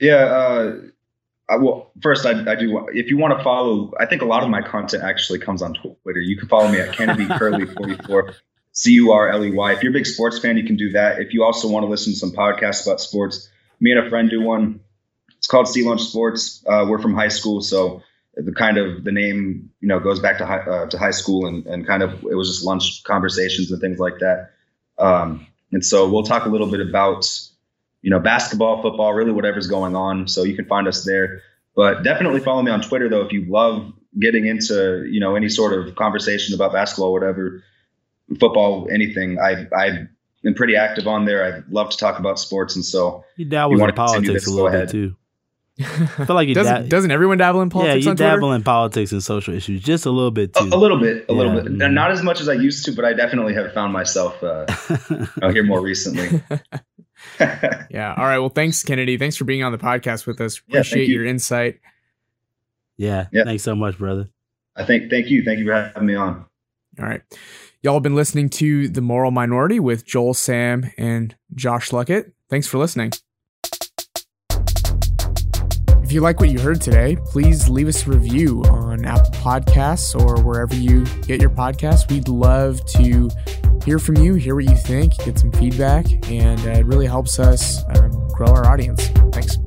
[0.00, 0.14] Yeah.
[0.14, 0.76] Uh,
[1.48, 2.88] I, well, first, I, I do.
[2.92, 5.74] If you want to follow, I think a lot of my content actually comes on
[5.74, 6.20] Twitter.
[6.20, 8.34] You can follow me at Kennedy Curley forty four.
[8.72, 9.72] C U R L E Y.
[9.72, 11.20] If you're a big sports fan, you can do that.
[11.20, 13.48] If you also want to listen to some podcasts about sports,
[13.80, 14.78] me and a friend do one.
[15.36, 16.62] It's called Sea Lunch Sports.
[16.64, 18.02] Uh, we're from high school, so
[18.34, 21.46] the kind of the name you know goes back to high uh, to high school
[21.46, 24.50] and, and kind of it was just lunch conversations and things like that.
[24.98, 27.28] Um, and so we'll talk a little bit about
[28.02, 30.28] you know basketball, football, really whatever's going on.
[30.28, 31.42] So you can find us there.
[31.76, 35.48] But definitely follow me on Twitter though if you love getting into you know any
[35.48, 37.62] sort of conversation about basketball, whatever,
[38.40, 39.38] football, anything.
[39.38, 40.06] I I
[40.44, 41.44] am pretty active on there.
[41.44, 44.50] I love to talk about sports, and so You dabble wanna in politics this, a
[44.50, 45.16] go little bit too.
[45.80, 45.84] I
[46.24, 47.86] feel like you doesn't da- doesn't everyone dabble in politics?
[47.86, 48.34] yeah, politics you on Twitter?
[48.36, 50.68] dabble in politics and social issues just a little bit too.
[50.72, 51.62] a little bit, a little Yeah.
[51.62, 54.42] bit, and not as much as I used to, but I definitely have found myself
[54.42, 54.66] uh,
[55.42, 56.42] out here more recently.
[57.90, 58.14] Yeah.
[58.16, 58.38] All right.
[58.38, 59.16] Well, thanks, Kennedy.
[59.16, 60.60] Thanks for being on the podcast with us.
[60.68, 61.14] Yeah, Appreciate you.
[61.16, 61.80] your insight.
[62.96, 63.44] yeah, Yeah.
[63.44, 64.28] thanks so much, brother.
[64.76, 65.10] I think.
[65.10, 65.42] Thank you.
[65.44, 66.44] Thank you for having me on.
[67.00, 67.22] All right.
[67.82, 72.32] Y'all have been listening to The Moral Minority with Joel, Sam, and Josh Luckett.
[72.50, 73.12] Thanks for listening.
[76.08, 80.18] If you like what you heard today, please leave us a review on Apple Podcasts
[80.18, 82.10] or wherever you get your podcasts.
[82.10, 83.28] We'd love to
[83.84, 87.38] hear from you, hear what you think, get some feedback, and uh, it really helps
[87.38, 89.06] us um, grow our audience.
[89.32, 89.58] Thanks.